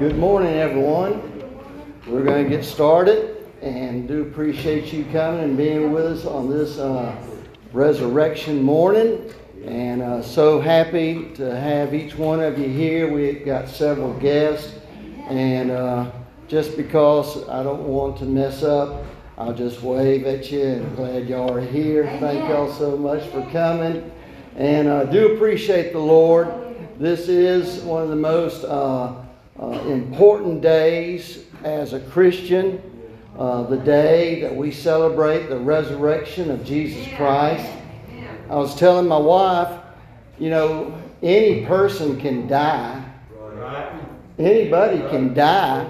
Good 0.00 0.16
morning, 0.16 0.54
everyone. 0.54 1.20
We're 2.06 2.24
going 2.24 2.42
to 2.42 2.48
get 2.48 2.64
started 2.64 3.36
and 3.60 4.08
do 4.08 4.22
appreciate 4.22 4.94
you 4.94 5.04
coming 5.12 5.44
and 5.44 5.58
being 5.58 5.92
with 5.92 6.06
us 6.06 6.24
on 6.24 6.48
this 6.48 6.78
uh, 6.78 7.14
resurrection 7.74 8.62
morning. 8.62 9.30
And 9.66 10.00
uh, 10.00 10.22
so 10.22 10.58
happy 10.58 11.34
to 11.34 11.54
have 11.54 11.92
each 11.92 12.16
one 12.16 12.40
of 12.40 12.58
you 12.58 12.66
here. 12.66 13.12
We've 13.12 13.44
got 13.44 13.68
several 13.68 14.18
guests. 14.20 14.72
And 15.28 15.70
uh, 15.70 16.10
just 16.48 16.78
because 16.78 17.46
I 17.46 17.62
don't 17.62 17.84
want 17.84 18.16
to 18.20 18.24
mess 18.24 18.62
up, 18.62 19.04
I'll 19.36 19.52
just 19.52 19.82
wave 19.82 20.24
at 20.24 20.50
you 20.50 20.62
and 20.62 20.96
glad 20.96 21.28
y'all 21.28 21.52
are 21.52 21.60
here. 21.60 22.06
Thank 22.20 22.48
y'all 22.48 22.72
so 22.72 22.96
much 22.96 23.28
for 23.28 23.46
coming. 23.50 24.10
And 24.56 24.88
I 24.88 25.04
do 25.04 25.34
appreciate 25.34 25.92
the 25.92 25.98
Lord. 25.98 26.48
This 26.98 27.28
is 27.28 27.82
one 27.82 28.02
of 28.02 28.08
the 28.08 28.16
most 28.16 28.64
uh, 29.60 29.70
important 29.86 30.62
days 30.62 31.44
as 31.64 31.92
a 31.92 32.00
Christian. 32.00 32.82
Uh, 33.38 33.62
the 33.62 33.76
day 33.76 34.40
that 34.40 34.54
we 34.54 34.70
celebrate 34.70 35.46
the 35.46 35.58
resurrection 35.58 36.50
of 36.50 36.64
Jesus 36.64 37.06
Christ. 37.16 37.66
I 38.50 38.56
was 38.56 38.74
telling 38.74 39.06
my 39.06 39.16
wife, 39.16 39.80
you 40.38 40.50
know, 40.50 41.00
any 41.22 41.64
person 41.64 42.20
can 42.20 42.48
die. 42.48 43.02
Anybody 44.38 44.98
can 45.10 45.32
die. 45.32 45.88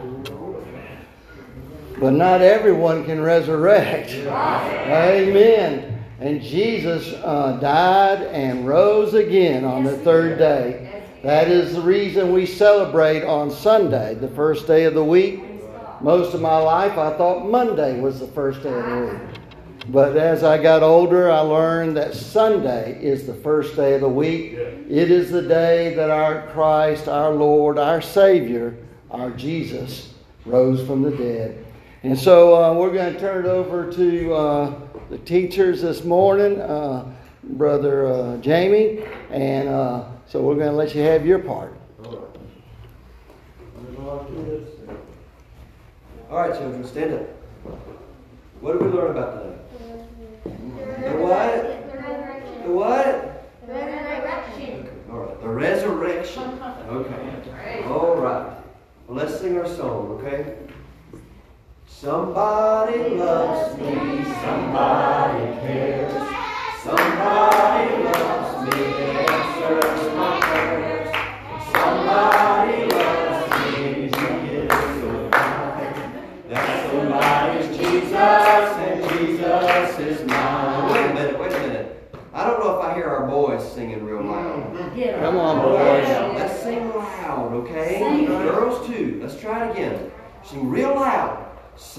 But 1.98 2.12
not 2.12 2.41
everyone 2.41 3.05
can 3.05 3.20
resurrect. 3.20 4.11
Amen. 4.11 6.05
And 6.20 6.42
Jesus 6.42 7.14
uh, 7.25 7.59
died 7.61 8.23
and 8.28 8.66
rose 8.66 9.14
again 9.14 9.64
on 9.64 9.84
the 9.84 9.97
third 9.98 10.39
day. 10.39 10.90
That 11.23 11.48
is 11.48 11.74
the 11.74 11.83
reason 11.83 12.33
we 12.33 12.47
celebrate 12.47 13.24
on 13.24 13.51
Sunday, 13.51 14.15
the 14.15 14.28
first 14.28 14.66
day 14.66 14.84
of 14.84 14.95
the 14.95 15.05
week. 15.05 15.42
Most 16.01 16.33
of 16.33 16.41
my 16.41 16.56
life, 16.56 16.97
I 16.97 17.14
thought 17.14 17.45
Monday 17.45 18.00
was 18.00 18.20
the 18.20 18.27
first 18.28 18.62
day 18.62 18.72
of 18.72 18.86
the 18.86 19.06
week. 19.06 19.41
But 19.89 20.17
as 20.17 20.45
I 20.45 20.62
got 20.62 20.83
older, 20.83 21.30
I 21.30 21.41
learned 21.41 21.95
that 21.98 22.14
Sunday 22.14 22.98
is 23.03 23.27
the 23.27 23.34
first 23.34 23.77
day 23.77 23.97
of 23.97 24.00
the 24.00 24.08
week. 24.08 24.53
It 24.55 25.11
is 25.11 25.30
the 25.30 25.42
day 25.42 25.95
that 25.95 26.08
our 26.08 26.47
Christ, 26.53 27.06
our 27.06 27.33
Lord, 27.33 27.78
our 27.78 28.00
Savior, 28.00 28.78
our 29.11 29.30
Jesus, 29.30 30.14
rose 30.47 30.86
from 30.86 31.02
the 31.02 31.11
dead. 31.11 31.67
And 32.02 32.19
so 32.19 32.55
uh, 32.55 32.73
we're 32.73 32.95
going 32.95 33.12
to 33.12 33.20
turn 33.20 33.45
it 33.45 33.48
over 33.48 33.92
to 33.92 34.33
uh, 34.33 34.80
the 35.11 35.19
teachers 35.19 35.83
this 35.83 36.02
morning, 36.02 36.62
uh, 36.62 37.12
Brother 37.42 38.06
uh, 38.06 38.36
Jamie. 38.39 39.05
And 39.30 39.69
uh, 39.69 40.05
so 40.31 40.41
we're 40.41 40.55
going 40.55 40.70
to 40.70 40.77
let 40.77 40.95
you 40.95 41.03
have 41.03 41.27
your 41.27 41.41
part. 41.41 41.77
All 46.31 46.39
right, 46.39 46.56
children, 46.56 46.84
stand 46.86 47.14
up. 47.14 47.27
What 48.61 48.75
did 48.75 48.83
we 48.83 48.89
learn 48.97 49.11
about 49.11 49.42
today? 49.42 49.56
The 50.45 51.17
what? 51.17 51.92
The 52.62 52.70
what? 52.73 53.67
The 53.67 53.73
resurrection. 53.75 54.89
Okay. 55.11 55.11
All 55.11 55.19
right, 55.19 55.41
the 55.41 55.48
resurrection. 55.48 56.62
Okay. 56.89 57.84
All 57.89 58.14
right. 58.17 58.56
Well, 59.08 59.19
let's 59.19 59.41
sing 59.41 59.58
our 59.58 59.67
song, 59.67 60.20
okay? 60.20 60.56
Somebody 61.89 63.17
loves 63.17 63.77
me, 63.78 64.23
somebody 64.45 64.80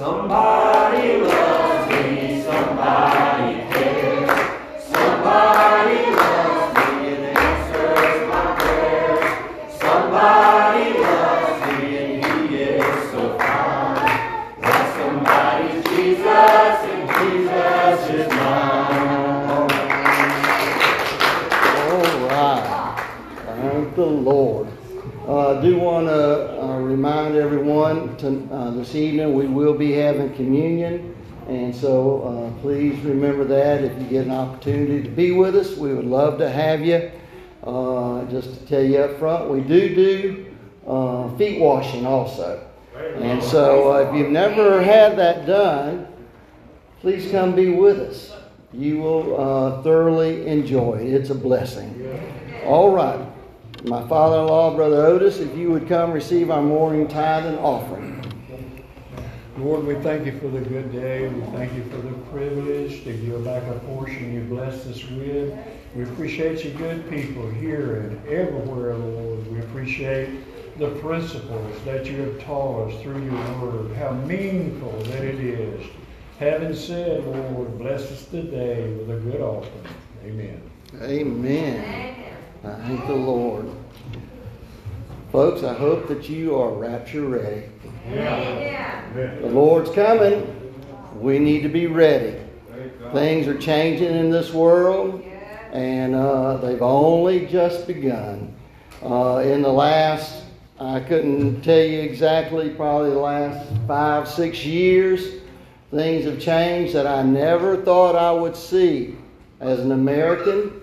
Somebody 0.01 0.41
uh, 32.31 32.52
please 32.62 33.00
remember 33.03 33.44
that 33.44 33.84
if 33.84 33.97
you 34.02 34.08
get 34.08 34.25
an 34.25 34.31
opportunity 34.31 35.03
to 35.03 35.09
be 35.09 35.31
with 35.31 35.56
us, 35.56 35.75
we 35.75 35.94
would 35.94 36.06
love 36.06 36.38
to 36.40 36.50
have 36.50 36.81
you. 36.81 37.12
Uh, 37.64 38.24
just 38.25 38.53
to 38.53 38.66
tell 38.66 38.84
you 38.84 39.00
up 39.00 39.19
front, 39.19 39.50
we 39.50 39.62
do 39.62 39.94
do 39.94 40.56
uh, 40.88 41.36
feet 41.38 41.59
washing 41.59 42.06
also. 42.06 42.66
And 43.16 43.44
so 43.44 43.96
if 43.97 44.16
you've 44.16 44.31
never 44.31 44.81
had 44.81 45.18
that 45.18 45.46
done, 45.46 46.08
please 47.02 47.31
come 47.31 47.56
be 47.56 47.69
with 47.69 48.00
us. 48.00 48.34
You 48.74 49.00
will 49.00 49.81
thoroughly 49.84 50.48
enjoy 50.48 51.00
it. 51.00 51.13
It's 51.13 51.30
a 51.30 51.36
blessing. 51.36 52.19
All 52.66 52.92
right. 52.92 53.28
My 53.84 54.08
father 54.08 54.40
in 54.40 54.46
law, 54.46 54.75
Brother 54.75 55.06
Otis, 55.06 55.40
if 55.40 55.56
you 55.58 55.72
would 55.72 55.88
come 55.88 56.12
receive 56.12 56.52
our 56.52 56.62
morning 56.62 57.08
tithe 57.08 57.46
and 57.48 57.58
offering. 57.59 58.21
Lord, 59.57 59.85
we 59.85 59.95
thank 59.95 60.25
you 60.25 60.39
for 60.39 60.47
the 60.47 60.62
good 60.62 60.94
day. 60.94 61.28
We 61.28 61.41
thank 61.51 61.73
you 61.73 61.84
for 61.85 61.97
the 61.97 62.13
privilege 62.31 63.03
to 63.03 63.13
give 63.13 63.44
back 63.44 63.63
a 63.63 63.79
portion 63.79 64.34
you 64.34 64.41
blessed 64.44 64.88
us 64.88 65.03
with. 65.09 65.53
We 65.94 66.03
appreciate 66.03 66.63
you 66.63 66.72
good 66.72 67.09
people 67.09 67.50
here 67.50 67.97
and 67.97 68.28
everywhere, 68.28 68.95
Lord. 68.95 69.51
We 69.51 69.59
appreciate 69.59 70.29
the 70.79 70.91
principles 71.01 71.84
that 71.84 72.06
you 72.06 72.22
have 72.22 72.41
taught 72.45 72.91
us 72.91 73.01
through 73.01 73.25
your 73.25 73.59
word, 73.59 73.94
how 73.97 74.12
meaningful 74.12 74.97
that 75.03 75.23
it 75.23 75.39
is. 75.41 75.85
Having 76.39 76.75
said, 76.75 77.25
Lord, 77.25 77.78
bless 77.78 78.09
us 78.09 78.25
today 78.28 78.94
with 78.94 79.12
a 79.12 79.19
good 79.19 79.41
offering. 79.41 79.95
Amen. 80.23 80.62
Amen. 81.01 82.38
Thank 82.63 83.06
the 83.06 83.13
Lord. 83.13 83.69
Folks, 85.31 85.64
I 85.64 85.74
hope 85.74 86.09
that 86.09 86.28
you 86.28 86.59
are 86.59 86.72
rapture 86.72 87.25
ready. 87.25 87.64
The 88.06 89.50
Lord's 89.50 89.90
coming. 89.92 90.74
We 91.16 91.40
need 91.40 91.62
to 91.64 91.69
be 91.69 91.88
ready. 91.88 92.38
Things 93.14 93.47
are 93.47 93.58
changing 93.58 94.14
in 94.14 94.30
this 94.30 94.52
world, 94.52 95.24
and 95.72 96.16
uh, 96.16 96.58
they've 96.58 96.81
only 96.81 97.46
just 97.46 97.88
begun. 97.88 98.53
Uh, 99.02 99.38
in 99.46 99.62
the 99.62 99.72
last, 99.72 100.44
I 100.80 101.00
couldn't 101.00 101.62
tell 101.62 101.80
you 101.81 102.02
exactly, 102.02 102.69
probably 102.69 103.12
the 103.12 103.19
last 103.19 103.72
five, 103.88 104.28
six 104.28 104.66
years, 104.66 105.42
things 105.92 106.25
have 106.25 106.40
changed 106.40 106.94
that 106.94 107.08
I 107.08 107.22
never 107.22 107.78
thought 107.78 108.16
I 108.16 108.34
would 108.34 108.56
see 108.56 109.16
as 109.62 109.80
an 109.80 109.94
American 109.94 110.81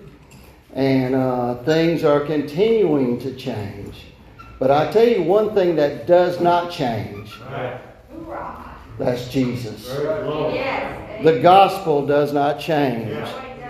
and 0.73 1.15
uh, 1.15 1.55
things 1.63 2.03
are 2.03 2.19
continuing 2.19 3.19
to 3.19 3.35
change. 3.35 4.05
But 4.59 4.71
I 4.71 4.91
tell 4.91 5.07
you 5.07 5.23
one 5.23 5.53
thing 5.55 5.77
that 5.77 6.05
does 6.05 6.41
not 6.41 6.69
change. 6.69 7.39
That's 8.97 9.29
Jesus. 9.29 9.87
The 9.87 11.39
gospel 11.41 12.05
does 12.05 12.33
not 12.33 12.59
change. 12.59 13.27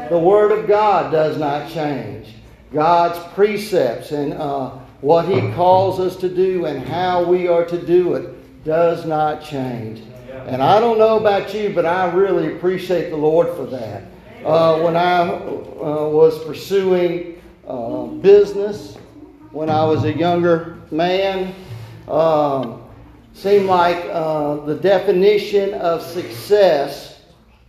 The 0.10 0.18
word 0.18 0.52
of 0.52 0.68
God 0.68 1.12
does 1.12 1.38
not 1.38 1.70
change. 1.70 2.34
God's 2.74 3.20
precepts 3.34 4.12
and 4.12 4.34
uh, 4.34 4.72
what 5.02 5.28
He 5.28 5.40
calls 5.54 6.00
us 6.00 6.16
to 6.18 6.30
do 6.30 6.66
and 6.66 6.84
how 6.84 7.24
we 7.24 7.48
are 7.48 7.66
to 7.66 7.86
do 7.86 8.16
it 8.16 8.64
does 8.64 9.06
not 9.06 9.44
change. 9.44 10.02
And 10.32 10.62
I 10.62 10.80
don't 10.80 10.98
know 10.98 11.18
about 11.18 11.54
you, 11.54 11.72
but 11.74 11.86
I 11.86 12.12
really 12.12 12.56
appreciate 12.56 13.10
the 13.10 13.18
Lord 13.18 13.56
for 13.56 13.66
that. 13.68 14.04
Uh, 14.44 14.80
when 14.82 14.96
I 14.96 15.22
uh, 15.22 16.10
was 16.10 16.44
pursuing 16.46 17.42
uh, 17.68 18.06
business, 18.06 18.98
when 19.52 19.70
I 19.70 19.84
was 19.84 20.04
a 20.04 20.14
younger 20.14 20.78
man, 20.92 21.54
um, 22.08 22.84
seemed 23.34 23.66
like 23.66 23.98
uh, 24.12 24.58
the 24.66 24.76
definition 24.76 25.74
of 25.76 26.02
success 26.02 27.22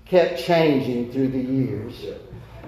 kept 0.05 0.41
changing 0.41 1.13
through 1.13 1.29
the 1.29 1.39
years. 1.41 2.05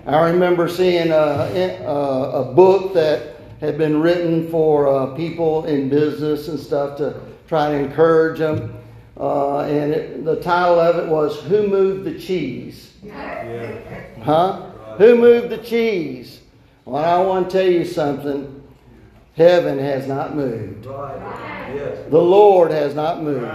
I 0.06 0.30
remember 0.30 0.68
seeing 0.68 1.10
a, 1.10 1.14
a, 1.14 2.30
a 2.42 2.52
book 2.52 2.94
that 2.94 3.36
had 3.60 3.78
been 3.78 4.00
written 4.00 4.50
for 4.50 4.88
uh, 4.88 5.14
people 5.14 5.64
in 5.66 5.88
business 5.88 6.48
and 6.48 6.58
stuff 6.58 6.98
to 6.98 7.20
try 7.48 7.70
to 7.70 7.78
encourage 7.78 8.38
them. 8.38 8.76
Uh, 9.16 9.60
and 9.60 9.92
it, 9.92 10.24
the 10.24 10.40
title 10.40 10.80
of 10.80 10.96
it 10.96 11.08
was 11.08 11.40
Who 11.42 11.68
Moved 11.68 12.04
the 12.04 12.18
Cheese? 12.18 12.94
Yeah. 13.02 13.84
Huh? 14.22 14.70
Who 14.98 15.16
moved 15.16 15.50
the 15.50 15.58
cheese? 15.58 16.40
Well, 16.84 17.04
I 17.04 17.24
want 17.24 17.50
to 17.50 17.58
tell 17.58 17.70
you 17.70 17.84
something. 17.84 18.61
Heaven 19.34 19.78
has 19.78 20.06
not 20.06 20.36
moved. 20.36 20.84
The 20.84 22.20
Lord 22.20 22.70
has 22.70 22.94
not 22.94 23.22
moved. 23.22 23.46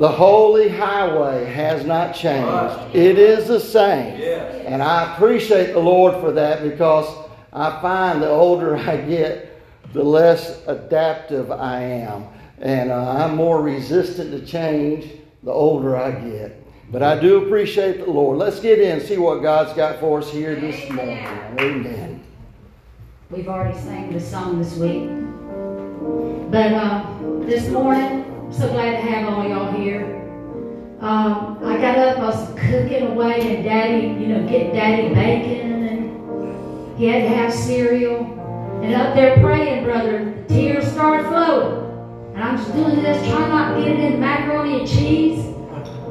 The 0.00 0.08
holy 0.08 0.68
highway 0.68 1.44
has 1.44 1.84
not 1.84 2.14
changed. 2.14 2.96
It 2.96 3.18
is 3.18 3.46
the 3.46 3.60
same. 3.60 4.20
And 4.66 4.82
I 4.82 5.14
appreciate 5.14 5.72
the 5.72 5.80
Lord 5.80 6.14
for 6.20 6.32
that 6.32 6.62
because 6.62 7.06
I 7.52 7.80
find 7.80 8.20
the 8.22 8.28
older 8.28 8.76
I 8.76 8.96
get, 8.96 9.62
the 9.92 10.02
less 10.02 10.66
adaptive 10.66 11.50
I 11.50 11.82
am. 11.82 12.26
And 12.58 12.90
uh, 12.90 13.10
I'm 13.10 13.36
more 13.36 13.62
resistant 13.62 14.30
to 14.32 14.44
change 14.44 15.10
the 15.42 15.50
older 15.50 15.96
I 15.96 16.10
get. 16.10 16.56
But 16.92 17.02
I 17.02 17.18
do 17.18 17.44
appreciate 17.44 17.98
the 17.98 18.10
Lord. 18.10 18.38
Let's 18.38 18.60
get 18.60 18.80
in 18.80 18.98
and 18.98 19.02
see 19.02 19.16
what 19.16 19.42
God's 19.42 19.72
got 19.74 20.00
for 20.00 20.18
us 20.18 20.30
here 20.30 20.56
this 20.56 20.90
morning. 20.90 21.18
Amen. 21.58 22.24
We've 23.30 23.46
already 23.46 23.78
sang 23.78 24.12
the 24.12 24.18
song 24.18 24.58
this 24.58 24.74
week. 24.76 25.08
But 26.50 26.72
uh, 26.72 27.06
this 27.46 27.68
morning, 27.68 28.24
so 28.50 28.68
glad 28.70 28.90
to 28.90 29.02
have 29.02 29.32
all 29.32 29.48
y'all 29.48 29.70
here. 29.70 30.16
Um, 31.00 31.60
I 31.62 31.76
got 31.80 31.96
up, 31.96 32.18
I 32.18 32.24
was 32.24 32.48
cooking 32.58 33.06
away, 33.06 33.54
and 33.54 33.64
Daddy, 33.64 34.08
you 34.20 34.26
know, 34.26 34.48
getting 34.48 34.74
Daddy 34.74 35.14
bacon, 35.14 35.84
and 35.84 36.98
he 36.98 37.06
had 37.06 37.22
to 37.22 37.28
have 37.28 37.54
cereal. 37.54 38.24
And 38.82 38.94
up 38.94 39.14
there 39.14 39.38
praying, 39.38 39.84
brother, 39.84 40.24
the 40.48 40.52
tears 40.52 40.90
started 40.90 41.28
flowing. 41.28 42.34
And 42.34 42.42
I'm 42.42 42.56
just 42.56 42.72
doing 42.72 42.96
this, 42.96 43.24
trying 43.28 43.48
not 43.48 43.76
to 43.76 43.84
get 43.84 43.92
it 43.92 44.12
in 44.12 44.18
macaroni 44.18 44.80
and 44.80 44.88
cheese. 44.88 45.44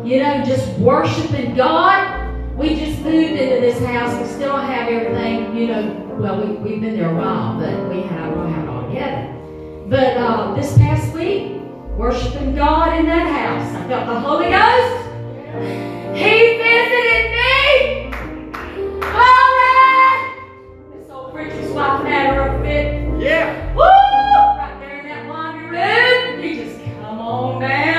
You 0.06 0.24
know, 0.24 0.42
just 0.46 0.70
worshiping 0.80 1.54
God. 1.54 2.56
We 2.56 2.76
just 2.76 3.02
moved 3.02 3.34
into 3.34 3.60
this 3.60 3.84
house. 3.84 4.18
We 4.22 4.26
still 4.36 4.56
have 4.56 4.88
everything, 4.88 5.58
you 5.58 5.68
know, 5.68 6.09
well, 6.20 6.46
we, 6.46 6.52
we've 6.56 6.82
been 6.82 6.98
there 6.98 7.10
a 7.10 7.16
while, 7.16 7.58
but 7.58 7.90
we 7.90 8.02
have, 8.02 8.36
we 8.36 8.52
have 8.52 8.64
it 8.64 8.70
all 8.70 8.88
together. 8.88 9.34
But 9.88 10.18
uh, 10.18 10.54
this 10.54 10.78
past 10.78 11.14
week, 11.14 11.54
worshiping 11.98 12.56
God 12.56 13.00
in 13.00 13.06
that 13.06 13.28
house, 13.28 13.76
I 13.76 13.88
felt 13.88 14.06
the 14.06 14.20
Holy 14.20 14.50
Ghost. 14.50 15.06
He 16.14 16.58
visited 16.58 17.32
me. 17.40 18.12
Glory! 19.00 20.20
This 21.00 21.10
old 21.10 21.34
preacher's 21.34 21.72
wife 21.72 22.06
had 22.06 22.34
her 22.36 22.62
fit. 22.64 23.22
Yeah. 23.22 23.74
Woo! 23.74 23.82
Right 23.82 24.78
there 24.82 25.00
in 25.00 25.06
that 25.06 25.28
laundry 25.30 25.70
room. 25.70 26.44
He 26.44 26.56
just 26.66 26.84
come 26.84 27.20
on 27.20 27.62
down. 27.62 27.99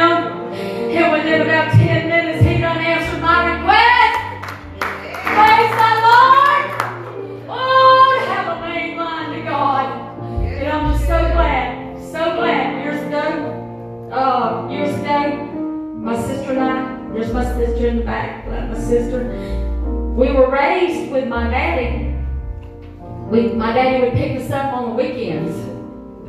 Sister. 18.90 19.22
We 20.16 20.32
were 20.32 20.50
raised 20.50 21.12
with 21.12 21.28
my 21.28 21.48
daddy. 21.48 22.12
We, 23.30 23.54
my 23.54 23.72
daddy 23.72 24.04
would 24.04 24.14
pick 24.14 24.40
us 24.40 24.50
up 24.50 24.74
on 24.74 24.90
the 24.90 24.96
weekends 24.96 25.56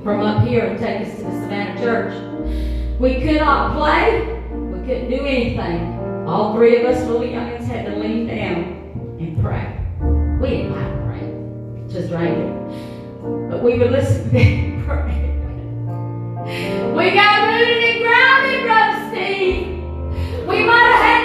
from 0.03 0.21
up 0.21 0.47
here 0.47 0.65
and 0.65 0.79
take 0.79 1.07
us 1.07 1.17
to 1.17 1.23
the 1.23 1.31
Savannah 1.31 1.79
church. 1.79 2.99
We 2.99 3.19
could 3.21 3.41
not 3.41 3.75
play. 3.75 4.39
We 4.51 4.79
couldn't 4.85 5.09
do 5.09 5.25
anything. 5.25 6.27
All 6.27 6.53
three 6.53 6.77
of 6.77 6.85
us 6.85 7.01
little 7.07 7.21
youngins 7.21 7.65
had 7.65 7.87
to 7.87 7.95
lean 7.95 8.27
down 8.27 9.17
and 9.19 9.41
pray. 9.41 9.77
We 10.39 10.57
didn't 10.57 10.75
have 10.75 10.91
to 10.91 11.03
pray, 11.05 11.83
just 11.91 12.09
here. 12.09 13.49
But 13.49 13.63
we 13.63 13.79
would 13.79 13.91
listen 13.91 14.23
to 14.25 14.29
them 14.29 14.83
pray. 14.85 15.27
We 16.95 17.11
got 17.15 17.47
rooted 17.47 17.83
and 17.83 18.03
grounded, 18.03 18.61
Brother 18.63 19.09
Steve. 19.09 19.67
We 20.47 20.65
might 20.65 20.91
have 20.91 21.01
had 21.01 21.20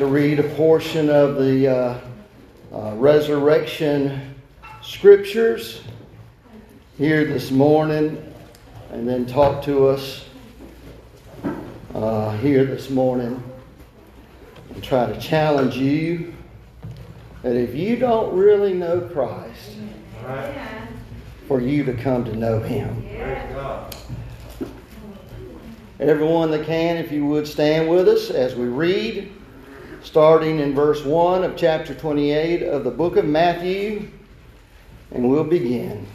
to 0.00 0.06
read 0.06 0.38
a 0.38 0.48
portion 0.54 1.10
of 1.10 1.36
the 1.36 1.68
uh, 1.68 2.00
uh, 2.72 2.94
resurrection 2.94 4.34
scriptures 4.80 5.82
here 6.96 7.26
this 7.26 7.50
morning 7.50 8.32
and 8.92 9.06
then 9.06 9.26
talk 9.26 9.62
to 9.62 9.88
us 9.88 10.24
uh, 11.94 12.34
here 12.38 12.64
this 12.64 12.88
morning 12.88 13.42
and 14.74 14.82
try 14.82 15.04
to 15.04 15.20
challenge 15.20 15.76
you 15.76 16.32
that 17.42 17.54
if 17.54 17.74
you 17.74 17.96
don't 17.96 18.34
really 18.34 18.72
know 18.72 19.02
Christ, 19.02 19.76
for 21.46 21.60
you 21.60 21.84
to 21.84 21.92
come 21.92 22.24
to 22.24 22.34
know 22.34 22.58
Him. 22.58 23.06
Everyone 25.98 26.50
that 26.52 26.64
can, 26.64 26.96
if 26.96 27.12
you 27.12 27.26
would 27.26 27.46
stand 27.46 27.86
with 27.86 28.08
us 28.08 28.30
as 28.30 28.54
we 28.54 28.64
read, 28.64 29.30
starting 30.02 30.60
in 30.60 30.74
verse 30.74 31.04
1 31.04 31.44
of 31.44 31.56
chapter 31.56 31.94
28 31.94 32.62
of 32.62 32.84
the 32.84 32.90
book 32.90 33.16
of 33.16 33.24
Matthew, 33.24 34.08
and 35.10 35.28
we'll 35.28 35.44
begin. 35.44 36.06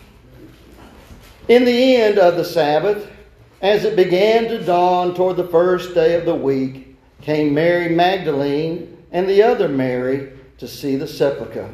In 1.47 1.65
the 1.65 1.95
end 1.95 2.17
of 2.17 2.35
the 2.35 2.45
Sabbath, 2.45 3.11
as 3.61 3.83
it 3.83 3.95
began 3.95 4.45
to 4.45 4.63
dawn 4.63 5.13
toward 5.13 5.37
the 5.37 5.47
first 5.47 5.93
day 5.93 6.15
of 6.15 6.25
the 6.25 6.35
week, 6.35 6.97
came 7.21 7.53
Mary 7.53 7.89
Magdalene 7.89 8.97
and 9.11 9.29
the 9.29 9.43
other 9.43 9.67
Mary 9.67 10.31
to 10.57 10.67
see 10.67 10.95
the 10.95 11.07
sepulchre. 11.07 11.73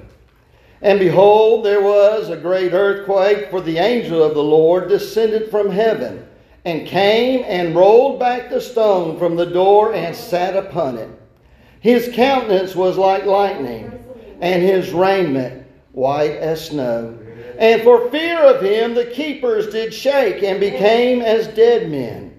And 0.81 0.99
behold, 0.99 1.63
there 1.63 1.81
was 1.81 2.29
a 2.29 2.37
great 2.37 2.73
earthquake, 2.73 3.49
for 3.49 3.61
the 3.61 3.77
angel 3.77 4.23
of 4.23 4.33
the 4.33 4.43
Lord 4.43 4.89
descended 4.89 5.49
from 5.51 5.69
heaven 5.69 6.27
and 6.65 6.87
came 6.87 7.43
and 7.47 7.75
rolled 7.75 8.19
back 8.19 8.49
the 8.49 8.61
stone 8.61 9.17
from 9.17 9.35
the 9.35 9.45
door 9.45 9.93
and 9.93 10.15
sat 10.15 10.55
upon 10.55 10.97
it. 10.97 11.20
His 11.81 12.09
countenance 12.13 12.75
was 12.75 12.97
like 12.97 13.25
lightning, 13.25 13.91
and 14.39 14.63
his 14.63 14.91
raiment 14.91 15.67
white 15.91 16.31
as 16.31 16.69
snow. 16.69 17.17
And 17.57 17.81
for 17.81 18.09
fear 18.09 18.39
of 18.39 18.61
him, 18.61 18.93
the 18.93 19.05
keepers 19.05 19.67
did 19.67 19.93
shake 19.93 20.41
and 20.41 20.59
became 20.59 21.21
as 21.21 21.47
dead 21.49 21.91
men. 21.91 22.29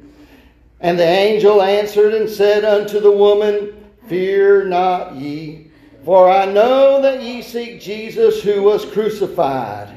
And 0.81 0.99
the 0.99 1.07
angel 1.07 1.61
answered 1.61 2.15
and 2.15 2.29
said 2.29 2.65
unto 2.65 2.99
the 2.99 3.13
woman, 3.13 3.75
Fear 4.09 4.65
not 4.65 5.17
ye, 5.17 5.69
for 6.05 6.31
I 6.31 6.47
know 6.47 7.03
that 7.03 7.23
ye 7.23 7.43
seek 7.43 7.81
Jesus 7.81 8.43
who 8.43 8.63
was 8.63 8.85
crucified. 8.87 9.97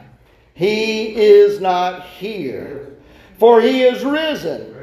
He 0.53 1.15
is 1.15 1.62
not 1.62 2.05
here 2.05 2.95
for 3.38 3.62
he 3.62 3.84
is 3.84 4.03
risen. 4.03 4.73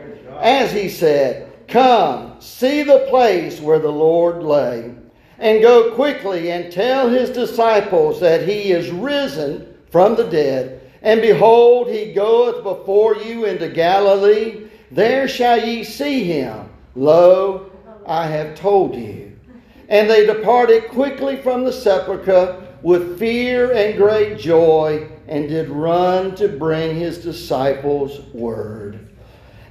As 0.40 0.72
he 0.72 0.88
said, 0.88 1.51
Come, 1.72 2.36
see 2.38 2.82
the 2.82 3.06
place 3.08 3.58
where 3.58 3.78
the 3.78 3.88
Lord 3.88 4.42
lay, 4.42 4.94
and 5.38 5.62
go 5.62 5.94
quickly 5.94 6.50
and 6.50 6.70
tell 6.70 7.08
his 7.08 7.30
disciples 7.30 8.20
that 8.20 8.46
he 8.46 8.72
is 8.72 8.90
risen 8.90 9.74
from 9.90 10.14
the 10.14 10.24
dead. 10.24 10.82
And 11.00 11.22
behold, 11.22 11.88
he 11.88 12.12
goeth 12.12 12.62
before 12.62 13.16
you 13.16 13.46
into 13.46 13.70
Galilee. 13.70 14.68
There 14.90 15.26
shall 15.26 15.66
ye 15.66 15.82
see 15.82 16.24
him. 16.24 16.68
Lo, 16.94 17.70
I 18.04 18.26
have 18.26 18.54
told 18.54 18.94
you. 18.94 19.32
And 19.88 20.10
they 20.10 20.26
departed 20.26 20.90
quickly 20.90 21.36
from 21.36 21.64
the 21.64 21.72
sepulchre 21.72 22.66
with 22.82 23.18
fear 23.18 23.72
and 23.72 23.96
great 23.96 24.38
joy 24.38 25.08
and 25.26 25.48
did 25.48 25.70
run 25.70 26.34
to 26.34 26.48
bring 26.48 26.96
his 26.96 27.16
disciples 27.16 28.20
word. 28.34 29.01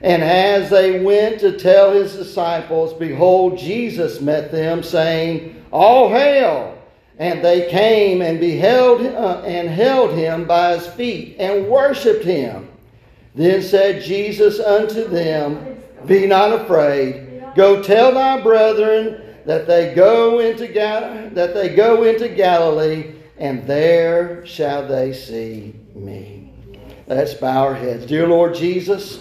And 0.03 0.23
as 0.23 0.69
they 0.69 0.99
went 0.99 1.39
to 1.41 1.57
tell 1.57 1.91
his 1.93 2.15
disciples, 2.15 2.93
behold, 2.93 3.57
Jesus 3.57 4.19
met 4.19 4.51
them, 4.51 4.81
saying, 4.81 5.63
All 5.71 6.09
hail! 6.09 6.77
And 7.19 7.45
they 7.45 7.69
came 7.69 8.23
and 8.23 8.39
beheld 8.39 9.05
uh, 9.05 9.43
and 9.45 9.69
held 9.69 10.17
him 10.17 10.45
by 10.45 10.75
his 10.75 10.87
feet 10.87 11.35
and 11.37 11.67
worshipped 11.67 12.23
him. 12.23 12.67
Then 13.35 13.61
said 13.61 14.01
Jesus 14.01 14.59
unto 14.59 15.07
them, 15.07 15.77
Be 16.07 16.25
not 16.25 16.51
afraid. 16.51 17.43
Go 17.55 17.83
tell 17.83 18.13
thy 18.13 18.41
brethren 18.41 19.21
that 19.45 19.67
they 19.67 19.93
go 19.93 20.39
into 20.39 20.67
Gal- 20.67 21.29
that 21.31 21.53
they 21.53 21.75
go 21.75 22.03
into 22.03 22.27
Galilee 22.27 23.13
and 23.37 23.65
there 23.67 24.45
shall 24.45 24.87
they 24.87 25.13
see 25.13 25.75
me. 25.93 26.53
Let's 27.07 27.33
bow 27.33 27.63
our 27.65 27.75
heads. 27.75 28.05
Dear 28.05 28.27
Lord 28.27 28.55
Jesus, 28.55 29.19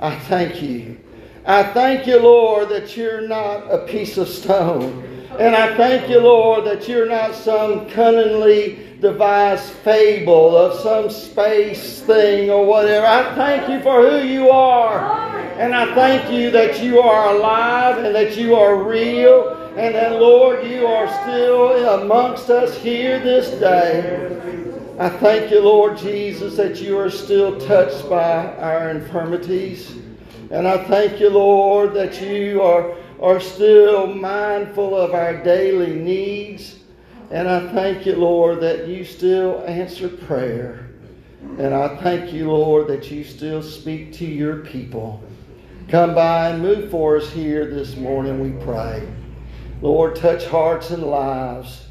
I 0.00 0.18
thank 0.18 0.62
you. 0.62 0.98
I 1.44 1.62
thank 1.62 2.06
you, 2.06 2.18
Lord, 2.18 2.70
that 2.70 2.96
you're 2.96 3.26
not 3.28 3.70
a 3.70 3.86
piece 3.86 4.16
of 4.16 4.28
stone. 4.28 5.06
And 5.38 5.54
I 5.54 5.76
thank 5.76 6.08
you, 6.08 6.20
Lord, 6.20 6.64
that 6.64 6.88
you're 6.88 7.08
not 7.08 7.34
some 7.34 7.88
cunningly 7.90 8.96
devised 9.00 9.72
fable 9.84 10.56
of 10.56 10.80
some 10.80 11.10
space 11.10 12.00
thing 12.00 12.50
or 12.50 12.64
whatever. 12.64 13.06
I 13.06 13.34
thank 13.34 13.68
you 13.68 13.80
for 13.82 14.08
who 14.08 14.26
you 14.26 14.50
are. 14.50 15.38
And 15.58 15.74
I 15.74 15.94
thank 15.94 16.32
you 16.32 16.50
that 16.50 16.82
you 16.82 17.00
are 17.00 17.34
alive 17.34 17.98
and 18.02 18.14
that 18.14 18.36
you 18.36 18.54
are 18.54 18.82
real 18.82 19.50
and 19.76 19.94
that, 19.94 20.12
Lord, 20.12 20.66
you 20.66 20.86
are 20.86 21.08
still 21.22 22.00
amongst 22.00 22.48
us 22.48 22.76
here 22.76 23.20
this 23.20 23.50
day. 23.60 24.69
I 25.00 25.08
thank 25.08 25.50
you, 25.50 25.62
Lord 25.62 25.96
Jesus, 25.96 26.56
that 26.58 26.78
you 26.82 26.98
are 26.98 27.08
still 27.08 27.58
touched 27.58 28.06
by 28.10 28.54
our 28.56 28.90
infirmities. 28.90 29.96
And 30.50 30.68
I 30.68 30.84
thank 30.88 31.20
you, 31.20 31.30
Lord, 31.30 31.94
that 31.94 32.20
you 32.20 32.60
are, 32.60 32.94
are 33.18 33.40
still 33.40 34.06
mindful 34.08 34.94
of 34.94 35.14
our 35.14 35.42
daily 35.42 35.94
needs. 35.94 36.80
And 37.30 37.48
I 37.48 37.72
thank 37.72 38.04
you, 38.04 38.14
Lord, 38.14 38.60
that 38.60 38.88
you 38.88 39.02
still 39.06 39.64
answer 39.66 40.06
prayer. 40.06 40.90
And 41.56 41.72
I 41.72 41.96
thank 42.02 42.34
you, 42.34 42.50
Lord, 42.50 42.86
that 42.88 43.10
you 43.10 43.24
still 43.24 43.62
speak 43.62 44.12
to 44.16 44.26
your 44.26 44.56
people. 44.56 45.24
Come 45.88 46.14
by 46.14 46.50
and 46.50 46.60
move 46.60 46.90
for 46.90 47.16
us 47.16 47.30
here 47.30 47.64
this 47.70 47.96
morning, 47.96 48.38
we 48.38 48.62
pray. 48.66 49.08
Lord, 49.80 50.16
touch 50.16 50.44
hearts 50.44 50.90
and 50.90 51.04
lives. 51.04 51.86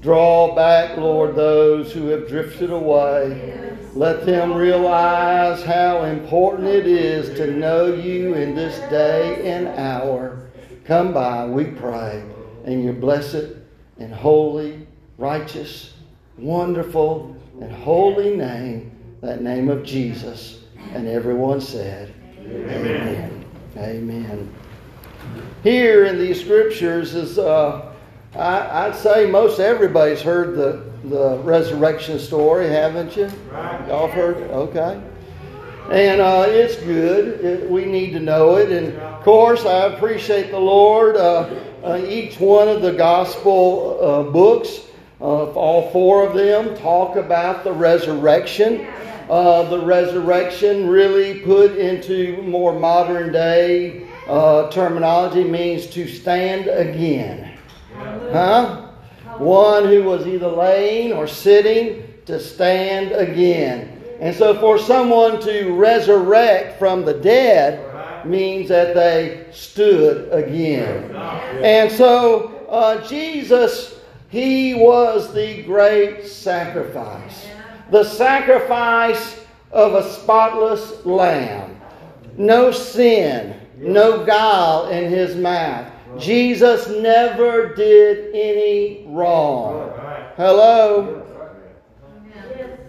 Draw 0.00 0.54
back, 0.54 0.96
Lord, 0.96 1.34
those 1.34 1.92
who 1.92 2.06
have 2.08 2.28
drifted 2.28 2.70
away. 2.70 3.76
Let 3.94 4.24
them 4.24 4.54
realize 4.54 5.62
how 5.62 6.04
important 6.04 6.68
it 6.68 6.86
is 6.86 7.36
to 7.36 7.50
know 7.50 7.92
you 7.92 8.34
in 8.34 8.54
this 8.54 8.78
day 8.90 9.50
and 9.50 9.68
hour. 9.68 10.48
Come 10.84 11.12
by, 11.12 11.46
we 11.46 11.64
pray, 11.64 12.24
in 12.64 12.82
your 12.82 12.94
blessed 12.94 13.56
and 13.98 14.12
holy, 14.12 14.86
righteous, 15.18 15.94
wonderful, 16.38 17.36
and 17.60 17.70
holy 17.70 18.36
name, 18.36 18.92
that 19.20 19.42
name 19.42 19.68
of 19.68 19.84
Jesus. 19.84 20.60
And 20.92 21.06
everyone 21.06 21.60
said, 21.60 22.14
Amen. 22.38 23.44
Amen. 23.76 24.08
Amen 24.08 24.54
here 25.62 26.06
in 26.06 26.18
these 26.18 26.40
scriptures 26.40 27.14
is, 27.14 27.38
uh, 27.38 27.89
I, 28.34 28.88
would 28.88 28.96
say 28.96 29.28
most 29.28 29.58
everybody's 29.58 30.22
heard 30.22 30.56
the, 30.56 30.84
the 31.08 31.38
resurrection 31.38 32.18
story, 32.20 32.68
haven't 32.68 33.16
you? 33.16 33.28
Y'all 33.88 34.08
heard 34.08 34.36
it? 34.36 34.50
Okay. 34.50 35.02
And 35.90 36.20
uh, 36.20 36.44
it's 36.46 36.76
good. 36.76 37.44
It, 37.44 37.68
we 37.68 37.84
need 37.84 38.12
to 38.12 38.20
know 38.20 38.56
it. 38.56 38.70
And 38.70 38.96
of 38.96 39.24
course, 39.24 39.64
I 39.64 39.86
appreciate 39.86 40.50
the 40.50 40.60
Lord. 40.60 41.16
Uh, 41.16 41.48
uh 41.82 42.04
each 42.06 42.38
one 42.38 42.68
of 42.68 42.82
the 42.82 42.92
gospel 42.92 43.98
uh, 44.00 44.22
books, 44.30 44.80
uh, 45.20 45.50
all 45.52 45.90
four 45.90 46.24
of 46.24 46.34
them, 46.34 46.76
talk 46.76 47.16
about 47.16 47.64
the 47.64 47.72
resurrection. 47.72 48.86
the 49.28 49.82
resurrection 49.84 50.88
really 50.88 51.40
put 51.40 51.76
into 51.76 52.40
more 52.42 52.78
modern 52.78 53.32
day 53.32 54.06
uh, 54.28 54.70
terminology 54.70 55.42
means 55.42 55.86
to 55.86 56.06
stand 56.06 56.68
again. 56.68 57.49
Huh? 58.32 58.88
One 59.38 59.84
who 59.84 60.02
was 60.04 60.26
either 60.26 60.48
laying 60.48 61.12
or 61.12 61.26
sitting 61.26 62.04
to 62.26 62.38
stand 62.38 63.12
again. 63.12 64.02
And 64.20 64.34
so 64.36 64.58
for 64.60 64.78
someone 64.78 65.40
to 65.40 65.72
resurrect 65.72 66.78
from 66.78 67.04
the 67.04 67.14
dead 67.14 68.26
means 68.26 68.68
that 68.68 68.94
they 68.94 69.46
stood 69.50 70.30
again. 70.32 71.14
And 71.64 71.90
so 71.90 72.66
uh, 72.68 73.06
Jesus 73.08 74.00
He 74.30 74.74
was 74.74 75.34
the 75.34 75.62
great 75.64 76.24
sacrifice. 76.24 77.48
The 77.90 78.04
sacrifice 78.04 79.44
of 79.72 79.94
a 79.94 80.08
spotless 80.12 81.04
lamb. 81.04 81.80
No 82.36 82.70
sin, 82.70 83.60
no 83.76 84.24
guile 84.24 84.88
in 84.90 85.10
his 85.10 85.34
mouth. 85.34 85.92
Jesus 86.18 86.88
never 86.88 87.74
did 87.74 88.34
any 88.34 89.04
wrong. 89.08 89.92
Hello? 90.36 91.26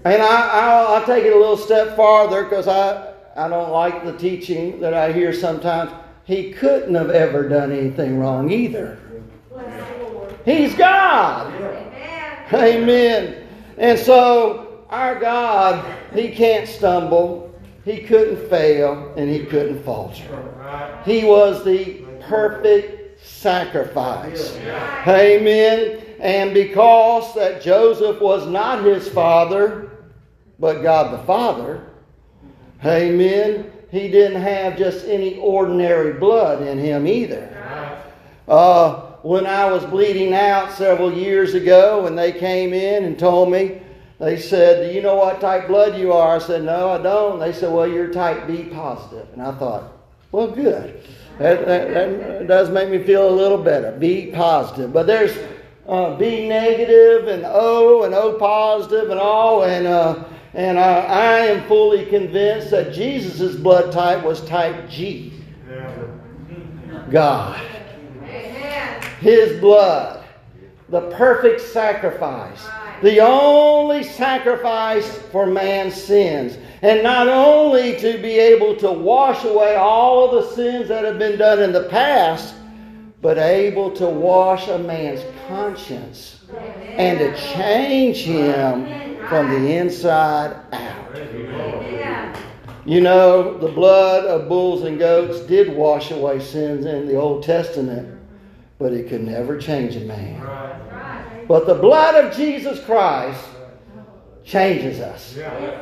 And 0.03 0.21
I, 0.21 0.97
will 0.97 1.05
take 1.05 1.25
it 1.25 1.33
a 1.33 1.37
little 1.37 1.57
step 1.57 1.95
farther 1.95 2.43
because 2.43 2.67
I, 2.67 3.13
I 3.35 3.47
don't 3.47 3.71
like 3.71 4.03
the 4.03 4.17
teaching 4.17 4.79
that 4.81 4.93
I 4.93 5.11
hear 5.11 5.31
sometimes. 5.33 5.91
He 6.23 6.51
couldn't 6.51 6.95
have 6.95 7.09
ever 7.09 7.47
done 7.47 7.71
anything 7.71 8.17
wrong 8.17 8.51
either. 8.51 8.99
He's 10.45 10.73
God. 10.75 11.53
Amen. 12.53 13.47
And 13.77 13.97
so, 13.97 14.85
our 14.89 15.19
God, 15.19 15.85
He 16.13 16.29
can't 16.29 16.67
stumble, 16.67 17.53
He 17.85 17.99
couldn't 17.99 18.49
fail, 18.49 19.13
and 19.17 19.29
He 19.29 19.45
couldn't 19.45 19.83
falter. 19.83 20.23
He 21.05 21.23
was 21.23 21.63
the 21.63 22.01
perfect 22.21 23.00
sacrifice. 23.41 24.55
Amen. 25.07 26.05
And 26.19 26.53
because 26.53 27.33
that 27.35 27.61
Joseph 27.61 28.21
was 28.21 28.47
not 28.47 28.83
his 28.83 29.09
father, 29.09 29.89
but 30.59 30.83
God 30.83 31.11
the 31.11 31.23
Father, 31.25 31.87
amen, 32.85 33.71
he 33.89 34.07
didn't 34.07 34.41
have 34.41 34.77
just 34.77 35.05
any 35.07 35.37
ordinary 35.39 36.13
blood 36.13 36.61
in 36.61 36.77
him 36.77 37.07
either. 37.07 37.49
Uh, 38.47 39.07
when 39.23 39.47
I 39.47 39.71
was 39.71 39.83
bleeding 39.85 40.33
out 40.33 40.71
several 40.73 41.11
years 41.11 41.55
ago, 41.55 42.05
and 42.05 42.17
they 42.17 42.31
came 42.31 42.73
in 42.73 43.03
and 43.03 43.17
told 43.17 43.51
me, 43.51 43.81
they 44.19 44.39
said, 44.39 44.87
Do 44.87 44.93
you 44.95 45.01
know 45.01 45.15
what 45.15 45.41
type 45.41 45.67
blood 45.67 45.97
you 45.97 46.13
are? 46.13 46.35
I 46.35 46.39
said, 46.39 46.63
No, 46.63 46.91
I 46.91 47.01
don't. 47.01 47.39
They 47.39 47.53
said, 47.53 47.73
Well, 47.73 47.87
you're 47.87 48.13
type 48.13 48.45
B 48.45 48.65
positive. 48.65 49.27
And 49.33 49.41
I 49.41 49.51
thought, 49.57 49.91
Well, 50.31 50.51
good. 50.51 51.03
That, 51.41 51.65
that, 51.65 51.93
that 51.93 52.47
does 52.47 52.69
make 52.69 52.89
me 52.89 53.03
feel 53.03 53.27
a 53.27 53.35
little 53.35 53.57
better. 53.57 53.91
Be 53.93 54.31
positive. 54.31 54.93
But 54.93 55.07
there's 55.07 55.37
uh, 55.87 56.15
B 56.15 56.47
negative 56.47 57.27
and 57.27 57.43
O 57.45 58.03
and 58.03 58.13
O 58.13 58.37
positive 58.37 59.09
and 59.09 59.19
all. 59.19 59.63
And, 59.63 59.87
uh, 59.87 60.23
and 60.53 60.79
I, 60.79 60.99
I 60.99 61.37
am 61.45 61.67
fully 61.67 62.05
convinced 62.05 62.71
that 62.71 62.93
Jesus' 62.93 63.55
blood 63.55 63.91
type 63.91 64.23
was 64.23 64.45
type 64.45 64.89
G. 64.89 65.33
God 67.09 67.61
his 69.21 69.59
blood, 69.61 70.25
the 70.89 71.01
perfect 71.11 71.61
sacrifice, 71.61 72.67
the 73.03 73.19
only 73.19 74.03
sacrifice 74.03 75.17
for 75.31 75.45
man's 75.45 75.95
sins. 75.95 76.57
And 76.81 77.03
not 77.03 77.27
only 77.27 77.95
to 77.97 78.17
be 78.17 78.39
able 78.39 78.75
to 78.77 78.91
wash 78.91 79.43
away 79.43 79.75
all 79.75 80.29
of 80.29 80.43
the 80.43 80.55
sins 80.55 80.87
that 80.87 81.03
have 81.03 81.19
been 81.19 81.37
done 81.37 81.61
in 81.61 81.71
the 81.71 81.83
past, 81.83 82.55
but 83.21 83.37
able 83.37 83.91
to 83.91 84.07
wash 84.07 84.67
a 84.67 84.79
man's 84.79 85.23
conscience 85.47 86.43
and 86.97 87.19
to 87.19 87.35
change 87.53 88.17
him 88.17 89.17
from 89.27 89.49
the 89.49 89.77
inside 89.77 90.55
out. 90.71 91.17
You 92.83 93.01
know, 93.01 93.59
the 93.59 93.71
blood 93.71 94.25
of 94.25 94.49
bulls 94.49 94.83
and 94.83 94.97
goats 94.97 95.41
did 95.41 95.75
wash 95.75 96.09
away 96.09 96.39
sins 96.39 96.85
in 96.87 97.05
the 97.05 97.15
Old 97.15 97.43
Testament 97.43 98.21
but 98.81 98.93
it 98.93 99.07
could 99.09 99.23
never 99.23 99.59
change 99.59 99.95
a 99.95 99.99
man. 99.99 100.41
But 101.47 101.67
the 101.67 101.75
blood 101.75 102.25
of 102.25 102.35
Jesus 102.35 102.83
Christ 102.83 103.39
changes 104.43 104.99
us, 104.99 105.37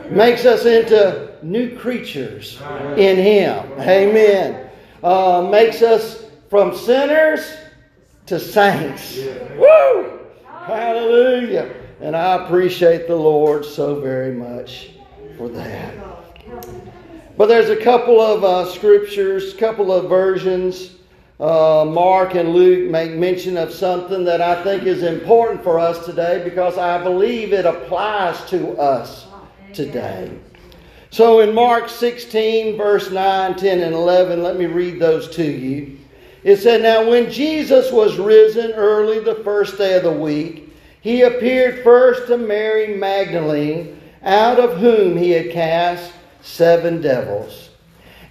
makes 0.10 0.46
us 0.46 0.66
into 0.66 1.34
new 1.42 1.78
creatures 1.78 2.62
in 2.98 3.18
Him. 3.18 3.72
Amen. 3.80 4.70
Uh, 5.02 5.48
makes 5.50 5.82
us 5.82 6.26
from 6.50 6.76
sinners 6.76 7.56
to 8.26 8.40
saints. 8.40 9.18
Woo! 9.58 10.20
Hallelujah. 10.46 11.74
And 12.02 12.16
I 12.16 12.44
appreciate 12.44 13.08
the 13.08 13.16
Lord 13.16 13.66
so 13.66 14.00
very 14.00 14.34
much 14.34 14.92
for 15.38 15.50
that. 15.50 15.96
But 17.38 17.48
there's 17.48 17.70
a 17.70 17.82
couple 17.82 18.20
of 18.20 18.44
uh, 18.44 18.66
scriptures, 18.72 19.54
couple 19.54 19.92
of 19.92 20.10
versions 20.10 20.99
uh, 21.40 21.86
Mark 21.86 22.36
and 22.36 22.50
Luke 22.50 22.90
make 22.90 23.14
mention 23.14 23.56
of 23.56 23.74
something 23.74 24.26
that 24.26 24.42
I 24.42 24.62
think 24.64 24.84
is 24.84 25.04
important 25.04 25.64
for 25.64 25.80
us 25.80 26.06
today 26.06 26.44
because 26.44 26.78
I 26.78 27.02
believe 27.02 27.54
it 27.54 27.66
applies 27.66 28.44
to 28.50 28.78
us 28.78 29.28
today. 29.74 30.38
So 31.12 31.40
in 31.40 31.56
Mark 31.56 31.90
16, 31.90 32.78
verse 32.78 33.10
9, 33.10 33.56
10, 33.56 33.80
and 33.80 33.96
11, 33.96 34.44
let 34.44 34.60
me 34.60 34.66
read 34.66 35.00
those 35.00 35.30
to 35.36 35.44
you. 35.44 35.98
It 36.44 36.58
said, 36.58 36.82
Now 36.82 37.10
when 37.10 37.32
Jesus 37.32 37.92
was 37.92 38.18
risen 38.18 38.74
early 38.74 39.20
the 39.20 39.42
first 39.44 39.78
day 39.78 39.96
of 39.96 40.04
the 40.04 40.12
week, 40.12 40.74
he 41.02 41.22
appeared 41.22 41.84
first 41.84 42.28
to 42.28 42.38
Mary 42.38 42.96
Magdalene, 42.96 44.00
out 44.24 44.60
of 44.60 44.78
whom 44.78 45.16
he 45.16 45.32
had 45.32 45.52
cast 45.52 46.12
seven 46.42 47.02
devils. 47.02 47.70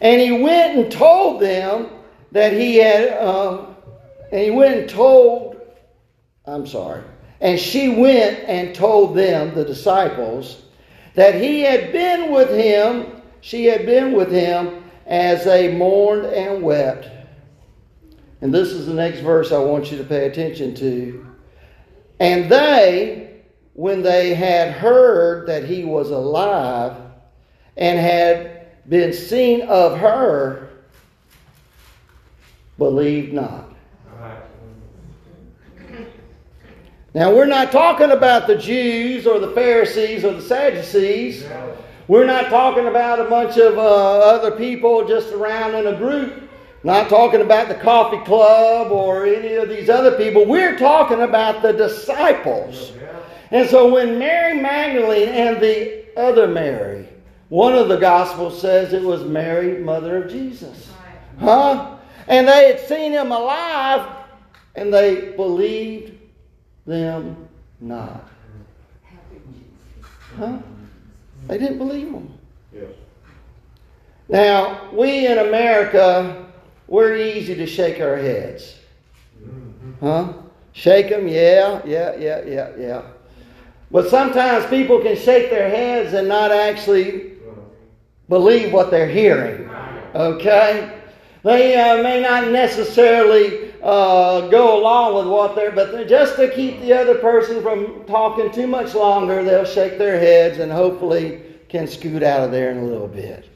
And 0.02 0.20
he 0.20 0.30
went 0.30 0.78
and 0.78 0.92
told 0.92 1.40
them 1.40 1.88
that 2.32 2.52
he 2.52 2.76
had, 2.76 3.10
uh, 3.12 3.66
and 4.30 4.40
he 4.40 4.50
went 4.50 4.80
and 4.80 4.88
told, 4.88 5.60
I'm 6.46 6.66
sorry, 6.66 7.02
and 7.40 7.58
she 7.58 7.88
went 7.88 8.40
and 8.48 8.74
told 8.74 9.16
them, 9.16 9.54
the 9.54 9.64
disciples, 9.64 10.62
that 11.14 11.34
he 11.34 11.60
had 11.60 11.92
been 11.92 12.32
with 12.32 12.50
him, 12.50 13.22
she 13.40 13.66
had 13.66 13.86
been 13.86 14.12
with 14.12 14.30
him 14.30 14.84
as 15.06 15.44
they 15.44 15.74
mourned 15.74 16.26
and 16.26 16.62
wept. 16.62 17.08
And 18.40 18.54
this 18.54 18.68
is 18.68 18.86
the 18.86 18.94
next 18.94 19.20
verse 19.20 19.50
I 19.52 19.58
want 19.58 19.90
you 19.90 19.98
to 19.98 20.04
pay 20.04 20.26
attention 20.26 20.74
to. 20.76 21.26
And 22.20 22.50
they, 22.50 23.42
when 23.74 24.02
they 24.02 24.34
had 24.34 24.72
heard 24.72 25.48
that 25.48 25.64
he 25.64 25.84
was 25.84 26.10
alive 26.10 26.96
and 27.76 27.98
had 27.98 28.66
been 28.88 29.12
seen 29.12 29.62
of 29.62 29.98
her, 29.98 30.67
believed 32.78 33.32
not. 33.32 33.68
Now, 37.14 37.34
we're 37.34 37.46
not 37.46 37.72
talking 37.72 38.10
about 38.10 38.46
the 38.46 38.56
Jews 38.56 39.26
or 39.26 39.40
the 39.40 39.50
Pharisees 39.52 40.24
or 40.24 40.34
the 40.34 40.42
Sadducees. 40.42 41.44
We're 42.06 42.26
not 42.26 42.48
talking 42.48 42.86
about 42.86 43.18
a 43.18 43.24
bunch 43.24 43.56
of 43.58 43.76
uh, 43.76 43.80
other 43.80 44.52
people 44.52 45.06
just 45.06 45.32
around 45.32 45.74
in 45.74 45.86
a 45.86 45.96
group. 45.96 46.48
Not 46.84 47.08
talking 47.08 47.40
about 47.40 47.68
the 47.68 47.74
coffee 47.74 48.24
club 48.24 48.92
or 48.92 49.26
any 49.26 49.54
of 49.54 49.68
these 49.68 49.90
other 49.90 50.16
people. 50.16 50.46
We're 50.46 50.78
talking 50.78 51.22
about 51.22 51.60
the 51.60 51.72
disciples. 51.72 52.92
And 53.50 53.68
so 53.68 53.92
when 53.92 54.18
Mary 54.18 54.60
Magdalene 54.60 55.28
and 55.28 55.60
the 55.60 56.04
other 56.16 56.46
Mary, 56.46 57.08
one 57.48 57.74
of 57.74 57.88
the 57.88 57.96
Gospels 57.96 58.60
says 58.60 58.92
it 58.92 59.02
was 59.02 59.24
Mary, 59.24 59.82
mother 59.82 60.22
of 60.22 60.30
Jesus. 60.30 60.90
Huh? 61.40 61.97
And 62.28 62.46
they 62.46 62.68
had 62.68 62.80
seen 62.86 63.12
him 63.12 63.32
alive, 63.32 64.06
and 64.74 64.92
they 64.92 65.32
believed 65.32 66.12
them 66.86 67.48
not. 67.80 68.28
Huh? 70.36 70.58
They 71.46 71.58
didn't 71.58 71.78
believe 71.78 72.08
him. 72.08 72.32
Yes. 72.72 72.90
Now, 74.28 74.90
we 74.92 75.26
in 75.26 75.38
America, 75.38 76.46
we're 76.86 77.16
easy 77.16 77.54
to 77.54 77.66
shake 77.66 78.00
our 78.00 78.16
heads. 78.16 78.76
Mm-hmm. 79.42 80.06
Huh? 80.06 80.32
Shake 80.72 81.08
them, 81.08 81.26
yeah, 81.26 81.80
yeah, 81.86 82.14
yeah, 82.16 82.44
yeah, 82.44 82.70
yeah. 82.78 83.02
But 83.90 84.10
sometimes 84.10 84.66
people 84.66 85.00
can 85.00 85.16
shake 85.16 85.48
their 85.48 85.70
heads 85.70 86.12
and 86.12 86.28
not 86.28 86.52
actually 86.52 87.32
believe 88.28 88.70
what 88.70 88.90
they're 88.90 89.08
hearing. 89.08 89.70
Okay? 90.14 90.97
They 91.44 91.76
uh, 91.76 92.02
may 92.02 92.20
not 92.20 92.50
necessarily 92.50 93.72
uh, 93.82 94.48
go 94.48 94.80
along 94.80 95.14
with 95.14 95.26
what 95.28 95.54
they're, 95.54 95.70
but 95.70 96.08
just 96.08 96.36
to 96.36 96.50
keep 96.52 96.80
the 96.80 96.92
other 96.92 97.14
person 97.16 97.62
from 97.62 98.04
talking 98.06 98.50
too 98.50 98.66
much 98.66 98.94
longer, 98.94 99.44
they'll 99.44 99.64
shake 99.64 99.98
their 99.98 100.18
heads 100.18 100.58
and 100.58 100.70
hopefully 100.70 101.42
can 101.68 101.86
scoot 101.86 102.22
out 102.22 102.40
of 102.40 102.50
there 102.50 102.70
in 102.70 102.78
a 102.78 102.84
little 102.84 103.08
bit. 103.08 103.48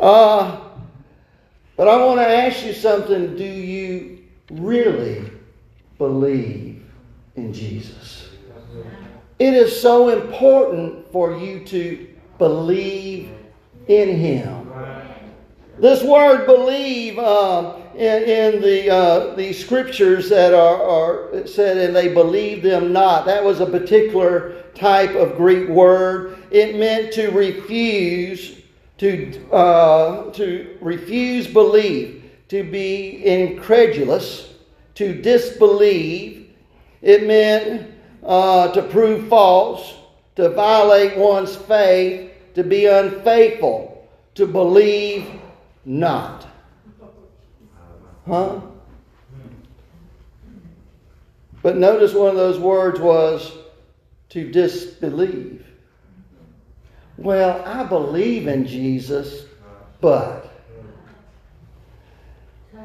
Uh, 0.00 0.60
but 1.76 1.88
I 1.88 2.04
want 2.04 2.20
to 2.20 2.26
ask 2.26 2.64
you 2.64 2.72
something. 2.72 3.36
Do 3.36 3.44
you 3.44 4.24
really 4.50 5.30
believe 5.98 6.84
in 7.36 7.52
Jesus? 7.52 8.30
It 9.38 9.54
is 9.54 9.80
so 9.80 10.08
important 10.08 11.10
for 11.10 11.36
you 11.36 11.64
to 11.66 12.08
believe 12.38 13.30
in 13.88 14.16
Him. 14.16 14.63
This 15.78 16.02
word 16.04 16.46
believe 16.46 17.18
um, 17.18 17.82
in, 17.94 18.22
in, 18.22 18.60
the, 18.60 18.90
uh, 18.90 19.34
the 19.34 19.52
scriptures 19.52 20.28
that 20.28 20.54
are, 20.54 20.82
are 20.82 21.46
said, 21.46 21.78
and 21.78 21.96
they 21.96 22.12
believe 22.12 22.62
them 22.62 22.92
not. 22.92 23.26
That 23.26 23.44
was 23.44 23.60
a 23.60 23.66
particular 23.66 24.62
type 24.74 25.14
of 25.16 25.36
Greek 25.36 25.68
word. 25.68 26.38
It 26.50 26.76
meant 26.76 27.12
to 27.14 27.30
refuse, 27.30 28.60
to, 28.98 29.50
uh, 29.52 30.30
to 30.32 30.78
refuse 30.80 31.48
belief, 31.48 32.22
to 32.48 32.62
be 32.62 33.26
incredulous, 33.26 34.54
to 34.94 35.20
disbelieve. 35.20 36.50
It 37.02 37.26
meant 37.26 37.90
uh, 38.22 38.68
to 38.72 38.82
prove 38.82 39.28
false, 39.28 39.94
to 40.36 40.50
violate 40.50 41.16
one's 41.16 41.56
faith, 41.56 42.30
to 42.54 42.62
be 42.62 42.86
unfaithful, 42.86 44.08
to 44.36 44.46
believe 44.46 45.26
not. 45.84 46.46
Huh? 48.26 48.60
But 51.62 51.76
notice 51.76 52.12
one 52.12 52.30
of 52.30 52.36
those 52.36 52.58
words 52.58 53.00
was 53.00 53.52
to 54.30 54.50
disbelieve. 54.50 55.66
Well, 57.16 57.62
I 57.64 57.84
believe 57.84 58.48
in 58.48 58.66
Jesus, 58.66 59.44
but. 60.00 60.50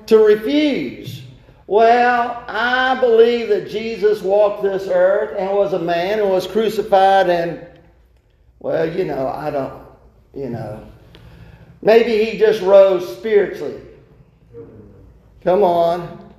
To 0.08 0.18
refuse. 0.18 1.24
Well, 1.68 2.44
I 2.48 3.00
believe 3.00 3.50
that 3.50 3.70
Jesus 3.70 4.22
walked 4.22 4.64
this 4.64 4.88
earth 4.88 5.36
and 5.38 5.52
was 5.52 5.74
a 5.74 5.80
man 5.80 6.20
and 6.20 6.30
was 6.30 6.48
crucified, 6.48 7.30
and, 7.30 7.68
well, 8.60 8.92
you 8.92 9.06
know, 9.06 9.28
I 9.28 9.52
don't, 9.52 9.84
you 10.34 10.50
know. 10.50 10.84
Maybe 11.82 12.24
he 12.26 12.38
just 12.38 12.62
rose 12.62 13.18
spiritually. 13.18 13.80
Come 15.44 15.64
on. 15.64 16.32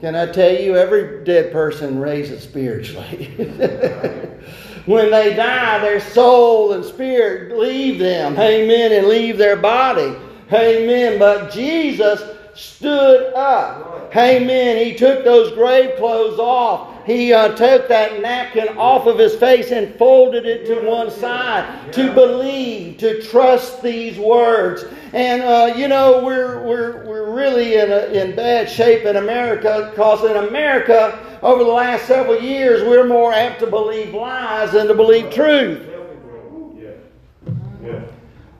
Can 0.00 0.14
I 0.16 0.26
tell 0.26 0.52
you, 0.52 0.76
every 0.76 1.24
dead 1.24 1.52
person 1.52 1.98
raises 1.98 2.42
spiritually. 2.42 3.26
when 4.86 5.10
they 5.10 5.34
die, 5.34 5.78
their 5.78 6.00
soul 6.00 6.72
and 6.72 6.84
spirit 6.84 7.56
leave 7.56 7.98
them. 7.98 8.32
Amen. 8.38 8.92
And 8.92 9.06
leave 9.06 9.38
their 9.38 9.56
body. 9.56 10.16
Amen. 10.52 11.18
But 11.18 11.52
Jesus 11.52 12.20
stood 12.54 13.32
up. 13.34 14.14
Amen. 14.14 14.84
He 14.84 14.94
took 14.94 15.24
those 15.24 15.52
grave 15.52 15.96
clothes 15.96 16.38
off. 16.38 17.06
He 17.06 17.32
uh, 17.32 17.56
took 17.56 17.88
that 17.88 18.20
napkin 18.20 18.76
off 18.76 19.06
of 19.06 19.18
his 19.18 19.34
face 19.34 19.72
and 19.72 19.94
folded 19.96 20.46
it 20.46 20.66
to 20.66 20.86
one 20.86 21.10
side 21.10 21.92
to 21.92 22.12
believe, 22.12 22.98
to 22.98 23.22
trust 23.22 23.82
these 23.82 24.18
words. 24.18 24.84
And 25.12 25.42
uh, 25.42 25.74
you 25.76 25.88
know, 25.88 26.24
we're, 26.24 26.62
we're, 26.62 27.04
we're 27.04 27.34
really 27.34 27.74
in, 27.74 27.90
a, 27.90 28.06
in 28.12 28.36
bad 28.36 28.68
shape 28.68 29.04
in 29.04 29.16
America 29.16 29.88
because 29.90 30.24
in 30.24 30.36
America, 30.48 31.38
over 31.42 31.64
the 31.64 31.70
last 31.70 32.06
several 32.06 32.40
years, 32.40 32.82
we're 32.82 33.06
more 33.06 33.32
apt 33.32 33.60
to 33.60 33.66
believe 33.66 34.14
lies 34.14 34.72
than 34.72 34.86
to 34.86 34.94
believe 34.94 35.32
truth. 35.32 35.88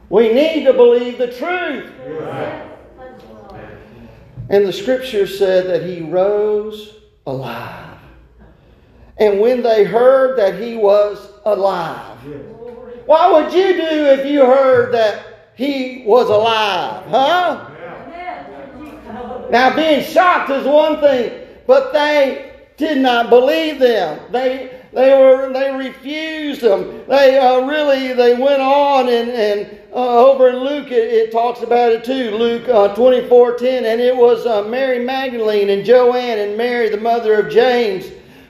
We 0.09 0.33
need 0.33 0.65
to 0.65 0.75
believe 0.75 1.17
the 1.17 1.33
truth. 1.33 1.91
And 4.53 4.67
the 4.67 4.73
scripture 4.73 5.27
said 5.27 5.67
that 5.69 5.83
he 5.83 6.03
rose 6.03 6.95
alive. 7.27 7.99
And 9.17 9.41
when 9.41 9.63
they 9.63 9.83
heard 9.83 10.39
that 10.39 10.61
he 10.61 10.77
was 10.77 11.33
alive, 11.47 12.19
what 13.07 13.33
would 13.33 13.55
you 13.55 13.73
do 13.73 14.05
if 14.07 14.27
you 14.27 14.45
heard 14.45 14.93
that 14.93 15.25
he 15.57 16.05
was 16.07 16.29
alive? 16.29 17.07
Huh? 17.07 17.69
Now, 19.51 19.75
being 19.75 20.05
shocked 20.05 20.51
is 20.51 20.67
one 20.67 21.01
thing, 21.01 21.47
but 21.67 21.95
they 21.95 22.53
did 22.77 22.99
not 22.99 23.31
believe 23.31 23.79
them. 23.79 24.21
They 24.33 24.82
they 24.93 25.11
were 25.15 25.51
they 25.53 25.71
refused 25.75 26.61
them. 26.61 27.03
They 27.09 27.39
uh, 27.39 27.61
really 27.67 28.13
they 28.13 28.35
went 28.35 28.61
on 28.61 29.09
and 29.09 29.31
and 29.31 29.79
uh, 29.95 30.27
over 30.27 30.51
in 30.51 30.57
Luke 30.57 30.91
it, 30.91 31.09
it, 31.13 31.33
talks 31.33 31.63
about 31.63 31.93
it 31.93 32.05
too. 32.05 32.31
Luke 32.33 32.69
uh, 32.69 32.95
twenty 32.95 33.27
four 33.27 33.57
ten, 33.57 33.87
and 33.87 34.01
it 34.01 34.15
was 34.15 34.45
uh, 34.45 34.63
Mary 34.65 35.03
Magdalene 35.03 35.71
and 35.71 35.85
Joanne 35.85 36.39
and 36.39 36.59
Mary 36.59 36.91
the 36.91 36.99
mother 36.99 37.41
of 37.41 37.51
James, 37.51 38.07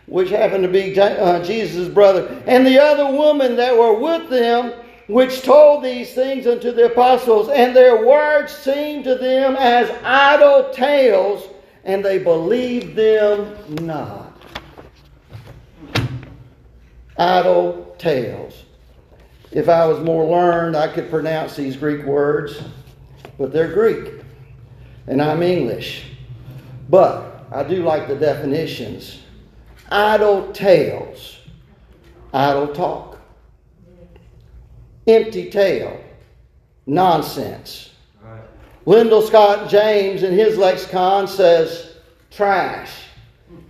which 0.06 0.30
happened 0.30 0.64
to 0.64 0.68
be 0.68 0.98
uh, 0.98 1.42
Jesus' 1.44 1.88
brother, 1.88 2.42
and 2.46 2.66
the 2.66 2.78
other 2.78 3.06
woman 3.06 3.54
that 3.56 3.76
were 3.76 3.98
with 3.98 4.28
them. 4.28 4.72
Which 5.08 5.42
told 5.42 5.82
these 5.82 6.14
things 6.14 6.46
unto 6.46 6.70
the 6.70 6.86
apostles, 6.86 7.48
and 7.48 7.76
their 7.76 8.06
words 8.06 8.52
seemed 8.52 9.04
to 9.04 9.16
them 9.16 9.56
as 9.56 9.90
idle 10.04 10.70
tales, 10.72 11.48
and 11.84 12.04
they 12.04 12.18
believed 12.18 12.94
them 12.94 13.56
not 13.84 14.21
idle 17.18 17.94
tales. 17.98 18.64
If 19.50 19.68
I 19.68 19.86
was 19.86 20.00
more 20.00 20.24
learned, 20.24 20.76
I 20.76 20.88
could 20.88 21.10
pronounce 21.10 21.56
these 21.56 21.76
Greek 21.76 22.04
words, 22.06 22.62
but 23.38 23.52
they're 23.52 23.72
Greek, 23.72 24.22
and 25.06 25.20
I'm 25.20 25.42
English. 25.42 26.06
But 26.88 27.46
I 27.52 27.62
do 27.62 27.82
like 27.82 28.08
the 28.08 28.16
definitions 28.16 29.18
idle 29.90 30.50
tales, 30.52 31.38
idle 32.32 32.68
talk, 32.68 33.20
empty 35.06 35.50
tale, 35.50 36.02
nonsense. 36.86 37.90
Liddell 38.84 39.22
Scott 39.22 39.70
James 39.70 40.22
in 40.22 40.32
his 40.32 40.58
lexicon 40.58 41.28
says 41.28 41.94
trash. 42.30 42.90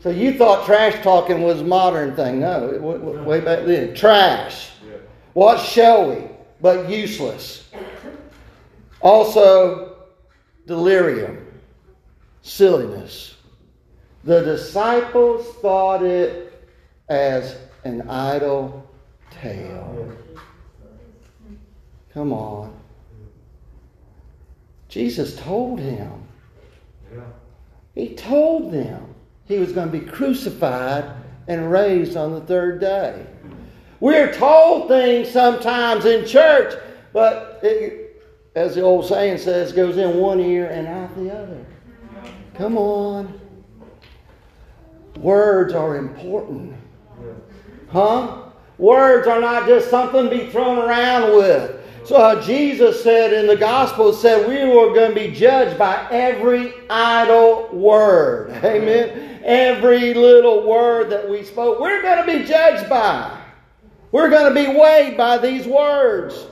So 0.01 0.11
you 0.11 0.37
thought 0.37 0.67
trash 0.67 1.03
talking 1.03 1.43
was 1.43 1.61
a 1.61 1.65
modern 1.65 2.17
thing. 2.17 2.41
No, 2.41 2.67
way 3.25 3.41
back 3.41 3.65
then. 3.65 3.95
Trash. 3.95 4.71
What 5.33 5.61
shall 5.65 6.11
we? 6.11 6.25
But 6.61 6.89
useless. 6.89 7.69
Also, 9.01 9.97
delirium, 10.67 11.47
silliness. 12.43 13.37
The 14.25 14.43
disciples 14.43 15.47
thought 15.57 16.03
it 16.03 16.69
as 17.09 17.57
an 17.85 18.09
idle 18.09 18.89
tale. 19.31 20.13
Come 22.13 22.33
on. 22.33 22.73
Jesus 24.89 25.37
told 25.37 25.81
him. 25.81 26.11
He 27.95 28.15
told 28.15 28.73
them 28.73 29.12
he 29.47 29.59
was 29.59 29.73
going 29.73 29.91
to 29.91 29.99
be 29.99 30.05
crucified 30.05 31.11
and 31.49 31.71
raised 31.71 32.17
on 32.17 32.33
the 32.33 32.41
third 32.41 32.81
day. 32.81 33.27
We're 34.01 34.33
told 34.33 34.89
things 34.89 35.31
sometimes 35.31 36.05
in 36.05 36.27
church, 36.27 36.75
but 37.13 37.61
it, 37.63 38.23
as 38.55 38.75
the 38.75 38.83
old 38.83 39.07
saying 39.07 39.39
says, 39.39 39.73
goes 39.73 39.97
in 39.97 40.19
one 40.19 40.41
ear 40.41 40.69
and 40.69 40.87
out 40.87 41.15
the 41.17 41.33
other. 41.33 41.65
Come 42.55 42.77
on. 42.77 43.41
Words 45.17 45.75
are 45.75 45.97
important. 45.97 46.75
Huh? 47.89 48.43
Words 48.79 49.29
are 49.29 49.41
not 49.41 49.67
just 49.67 49.91
something 49.91 50.25
to 50.25 50.31
be 50.31 50.51
thrown 50.51 50.79
around 50.79 51.37
with. 51.37 51.82
So 52.05 52.17
uh, 52.17 52.43
Jesus 52.43 53.03
said 53.03 53.33
in 53.33 53.47
the 53.47 53.57
gospel, 53.57 54.13
said 54.13 54.49
we 54.49 54.65
were 54.65 54.93
going 54.93 55.15
to 55.15 55.15
be 55.15 55.33
judged 55.33 55.79
by 55.79 56.09
every 56.11 56.75
idle 56.91 57.69
word. 57.73 58.51
Amen. 58.65 59.41
Every 59.45 60.13
little 60.15 60.67
word 60.69 61.11
that 61.11 61.29
we 61.29 61.45
spoke, 61.45 61.81
we're 61.81 62.03
going 62.03 62.27
to 62.27 62.39
be 62.39 62.45
judged 62.45 62.89
by. 62.89 63.39
We're 64.11 64.31
going 64.31 64.53
to 64.53 64.55
be 64.55 64.79
weighed 64.79 65.17
by 65.17 65.39
these 65.39 65.67
words. 65.67 66.47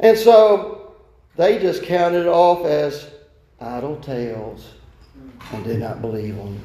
And 0.00 0.16
so 0.16 0.94
they 1.36 1.58
just 1.58 1.82
counted 1.82 2.22
it 2.22 2.28
off 2.28 2.64
as 2.64 3.10
idle 3.60 3.96
tales 3.96 4.74
and 5.52 5.64
did 5.64 5.80
not 5.80 6.00
believe 6.00 6.36
them. 6.36 6.64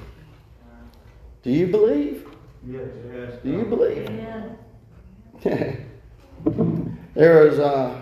Do 1.41 1.51
you 1.51 1.67
believe? 1.67 2.27
Yes, 2.65 2.87
yes. 3.11 3.33
Do 3.43 3.51
you 3.51 3.65
believe? 3.65 4.09
Yeah. 5.43 5.75
There 7.15 7.45
was 7.45 7.59
uh, 7.59 7.95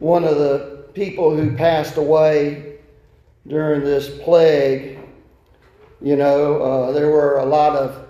one 0.00 0.24
of 0.24 0.36
the 0.36 0.84
people 0.94 1.34
who 1.34 1.54
passed 1.56 1.96
away 1.96 2.78
during 3.46 3.82
this 3.82 4.18
plague. 4.22 4.98
You 6.02 6.16
know, 6.16 6.60
uh, 6.60 6.92
there 6.92 7.10
were 7.10 7.38
a 7.38 7.44
lot 7.44 7.76
of 7.76 8.08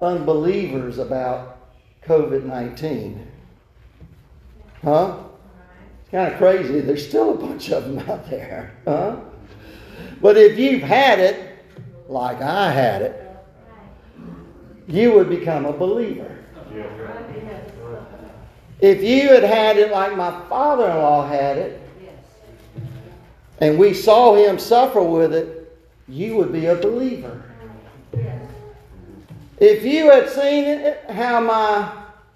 unbelievers 0.00 0.98
about 0.98 1.58
COVID 2.04 2.44
19. 2.44 3.26
Huh? 4.82 5.18
It's 6.00 6.10
kind 6.10 6.32
of 6.32 6.38
crazy. 6.38 6.80
There's 6.80 7.06
still 7.06 7.34
a 7.34 7.36
bunch 7.36 7.70
of 7.70 7.84
them 7.84 7.98
out 8.10 8.28
there. 8.30 8.74
Huh? 8.86 9.16
But 10.20 10.36
if 10.36 10.58
you've 10.58 10.82
had 10.82 11.18
it, 11.18 11.64
like 12.08 12.40
I 12.40 12.70
had 12.70 13.02
it, 13.02 13.36
you 14.88 15.12
would 15.12 15.28
become 15.28 15.66
a 15.66 15.72
believer. 15.72 16.38
If 18.82 19.00
you 19.00 19.28
had 19.28 19.44
had 19.44 19.76
it 19.76 19.92
like 19.92 20.16
my 20.16 20.32
father 20.48 20.90
in 20.90 20.96
law 20.96 21.24
had 21.24 21.56
it, 21.56 21.80
and 23.60 23.78
we 23.78 23.94
saw 23.94 24.34
him 24.34 24.58
suffer 24.58 25.00
with 25.00 25.32
it, 25.32 25.78
you 26.08 26.34
would 26.34 26.52
be 26.52 26.66
a 26.66 26.74
believer. 26.74 27.44
If 29.60 29.84
you 29.84 30.10
had 30.10 30.28
seen 30.28 30.64
it, 30.64 31.04
how 31.08 31.38
my 31.38 31.92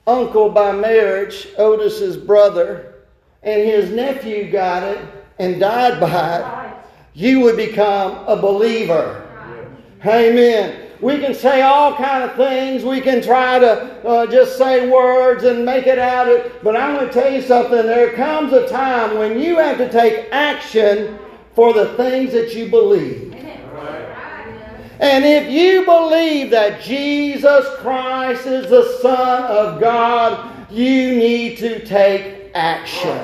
uncle 0.07 0.49
by 0.49 0.71
marriage, 0.71 1.49
Otis's 1.59 2.17
brother, 2.17 2.95
and 3.43 3.63
his 3.63 3.91
nephew 3.91 4.49
got 4.49 4.85
it 4.85 5.01
and 5.41 5.59
died 5.59 5.99
by 5.99 6.69
it, 6.69 6.77
you 7.13 7.41
would 7.41 7.57
become 7.57 8.25
a 8.29 8.37
believer. 8.37 9.27
Amen. 10.07 10.86
We 11.01 11.19
can 11.19 11.35
say 11.35 11.63
all 11.63 11.95
kind 11.95 12.25
of 12.25 12.37
things. 12.37 12.85
We 12.85 13.01
can 13.01 13.23
try 13.23 13.59
to 13.59 14.07
uh, 14.07 14.27
just 14.27 14.57
say 14.57 14.89
words 14.89 15.45
and 15.45 15.65
make 15.65 15.87
it 15.87 15.99
out. 15.99 16.29
Of, 16.29 16.63
but 16.63 16.75
I'm 16.77 16.97
going 16.97 17.09
to 17.09 17.13
tell 17.13 17.33
you 17.33 17.43
something. 17.43 17.87
There 17.87 18.13
comes 18.15 18.53
a 18.53 18.69
time 18.69 19.19
when 19.19 19.39
you 19.39 19.59
have 19.59 19.79
to 19.79 19.91
take 19.91 20.29
action 20.33 21.19
for 21.55 21.73
the 21.73 21.95
things 21.97 22.33
that 22.33 22.55
you 22.55 22.71
believe. 22.71 23.35
And 24.99 25.27
if 25.27 25.51
you 25.51 25.85
believe 25.85 26.51
that 26.53 26.81
Jesus 26.81 27.67
Christ 27.81 28.47
is 28.47 28.71
the 28.71 28.99
Son 29.03 29.45
of 29.45 29.79
God, 29.79 30.71
you 30.71 31.15
need 31.17 31.59
to 31.59 31.85
take 31.85 32.51
action. 32.55 33.19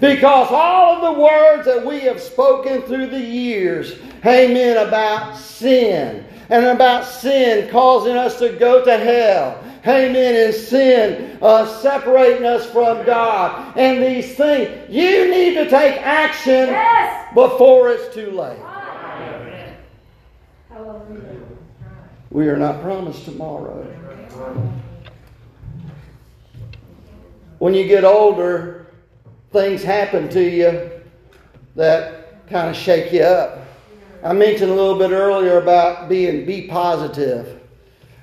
Because 0.00 0.48
all 0.50 0.96
of 0.96 1.14
the 1.14 1.20
words 1.20 1.66
that 1.66 1.84
we 1.84 2.00
have 2.00 2.20
spoken 2.20 2.82
through 2.82 3.06
the 3.06 3.20
years, 3.20 3.98
amen, 4.24 4.86
about 4.86 5.36
sin, 5.36 6.26
and 6.48 6.66
about 6.66 7.04
sin 7.04 7.70
causing 7.70 8.16
us 8.16 8.38
to 8.38 8.50
go 8.52 8.84
to 8.84 8.98
hell. 8.98 9.62
Amen. 9.86 10.46
And 10.46 10.54
sin 10.54 11.38
uh, 11.40 11.66
separating 11.80 12.44
us 12.44 12.66
from 12.66 13.04
God. 13.06 13.76
And 13.76 14.02
these 14.02 14.34
things. 14.34 14.90
You 14.90 15.30
need 15.30 15.54
to 15.54 15.70
take 15.70 16.00
action 16.02 16.68
yes. 16.68 17.34
before 17.34 17.90
it's 17.90 18.12
too 18.14 18.32
late. 18.32 18.58
We 22.30 22.48
are 22.48 22.56
not 22.56 22.82
promised 22.82 23.24
tomorrow. 23.24 23.84
When 27.58 27.72
you 27.72 27.86
get 27.86 28.04
older, 28.04 28.85
things 29.52 29.82
happen 29.82 30.28
to 30.30 30.42
you 30.42 30.90
that 31.74 32.46
kind 32.48 32.70
of 32.70 32.76
shake 32.76 33.12
you 33.12 33.22
up. 33.22 33.66
I 34.22 34.32
mentioned 34.32 34.70
a 34.70 34.74
little 34.74 34.98
bit 34.98 35.10
earlier 35.10 35.58
about 35.58 36.08
being 36.08 36.44
be 36.46 36.66
positive. 36.68 37.60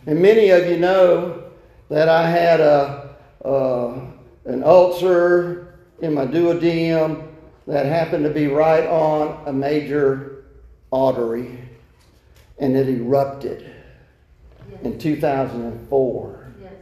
And 0.06 0.22
many 0.22 0.50
of 0.50 0.68
you 0.68 0.78
know 0.78 1.44
that 1.90 2.10
I 2.10 2.30
had 2.30 2.60
a, 2.60 3.16
uh, 3.46 4.02
an 4.46 4.64
ulcer 4.64 5.76
in 6.02 6.14
my 6.14 6.26
duodenum 6.26 7.28
that 7.68 7.86
happened 7.86 8.26
to 8.26 8.30
be 8.30 8.48
right 8.48 8.86
on 8.86 9.48
a 9.48 9.54
major 9.54 10.46
artery 10.92 11.60
and 12.60 12.76
it 12.76 12.90
erupted 12.90 13.74
yes. 14.70 14.82
in 14.84 15.00
2004. 15.00 16.54
Yes. 16.62 16.74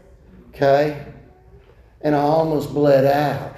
Okay? 0.49 1.05
And 2.01 2.15
I 2.15 2.19
almost 2.19 2.73
bled 2.73 3.05
out. 3.05 3.55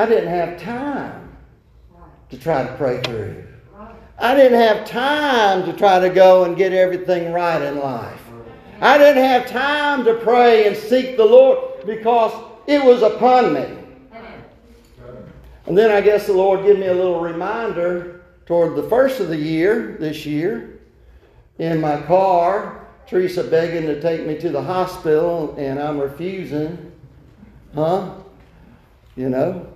I 0.00 0.06
didn't 0.06 0.30
have 0.30 0.58
time 0.58 1.36
to 2.30 2.38
try 2.38 2.66
to 2.66 2.74
pray 2.76 3.02
through. 3.02 3.44
I 4.18 4.34
didn't 4.34 4.58
have 4.58 4.88
time 4.88 5.66
to 5.66 5.74
try 5.74 5.98
to 5.98 6.08
go 6.08 6.44
and 6.44 6.56
get 6.56 6.72
everything 6.72 7.34
right 7.34 7.60
in 7.60 7.78
life. 7.80 8.22
I 8.80 8.96
didn't 8.96 9.22
have 9.22 9.46
time 9.46 10.06
to 10.06 10.14
pray 10.14 10.66
and 10.66 10.74
seek 10.74 11.18
the 11.18 11.26
Lord 11.26 11.84
because 11.84 12.32
it 12.66 12.82
was 12.82 13.02
upon 13.02 13.52
me. 13.52 13.66
And 15.66 15.76
then 15.76 15.90
I 15.90 16.00
guess 16.00 16.26
the 16.26 16.32
Lord 16.32 16.64
gave 16.64 16.78
me 16.78 16.86
a 16.86 16.94
little 16.94 17.20
reminder 17.20 18.22
toward 18.46 18.76
the 18.76 18.88
first 18.88 19.20
of 19.20 19.28
the 19.28 19.36
year, 19.36 19.98
this 20.00 20.24
year, 20.24 20.80
in 21.58 21.78
my 21.78 22.00
car. 22.00 22.86
Teresa 23.06 23.44
begging 23.44 23.84
to 23.84 24.00
take 24.00 24.26
me 24.26 24.38
to 24.38 24.48
the 24.48 24.62
hospital, 24.62 25.54
and 25.58 25.78
I'm 25.78 25.98
refusing. 25.98 26.90
Huh? 27.74 28.14
You 29.14 29.28
know, 29.28 29.69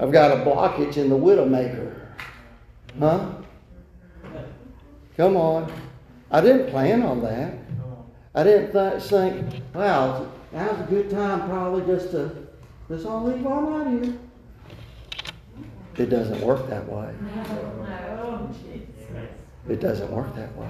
I've 0.00 0.12
got 0.12 0.30
a 0.30 0.44
blockage 0.44 0.96
in 0.96 1.08
the 1.08 1.16
widowmaker. 1.16 1.94
Huh? 2.98 3.32
Come 5.16 5.36
on. 5.36 5.72
I 6.30 6.40
didn't 6.40 6.70
plan 6.70 7.02
on 7.02 7.22
that. 7.22 7.54
I 8.34 8.42
didn't 8.44 8.72
th- 8.72 9.02
think, 9.02 9.62
wow, 9.74 10.26
now's 10.52 10.80
a 10.80 10.84
good 10.84 11.10
time 11.10 11.48
probably 11.48 11.84
just 11.84 12.12
to, 12.12 12.48
let's 12.88 13.04
all 13.04 13.24
leave 13.24 13.46
all 13.46 13.70
night 13.70 14.04
here. 14.04 14.18
It 15.98 16.06
doesn't 16.06 16.40
work 16.40 16.66
that 16.68 16.88
way. 16.90 17.14
It 19.68 19.80
doesn't 19.80 20.10
work 20.10 20.34
that 20.34 20.56
way. 20.56 20.68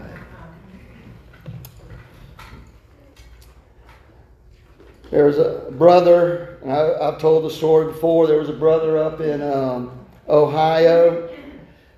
There's 5.10 5.38
a 5.38 5.70
brother, 5.72 6.51
I, 6.64 7.04
have 7.04 7.18
told 7.18 7.44
the 7.44 7.50
story 7.50 7.86
before. 7.86 8.26
There 8.26 8.38
was 8.38 8.48
a 8.48 8.54
brother 8.54 8.96
up 8.98 9.20
in 9.20 9.42
um, 9.42 9.98
Ohio, 10.28 11.28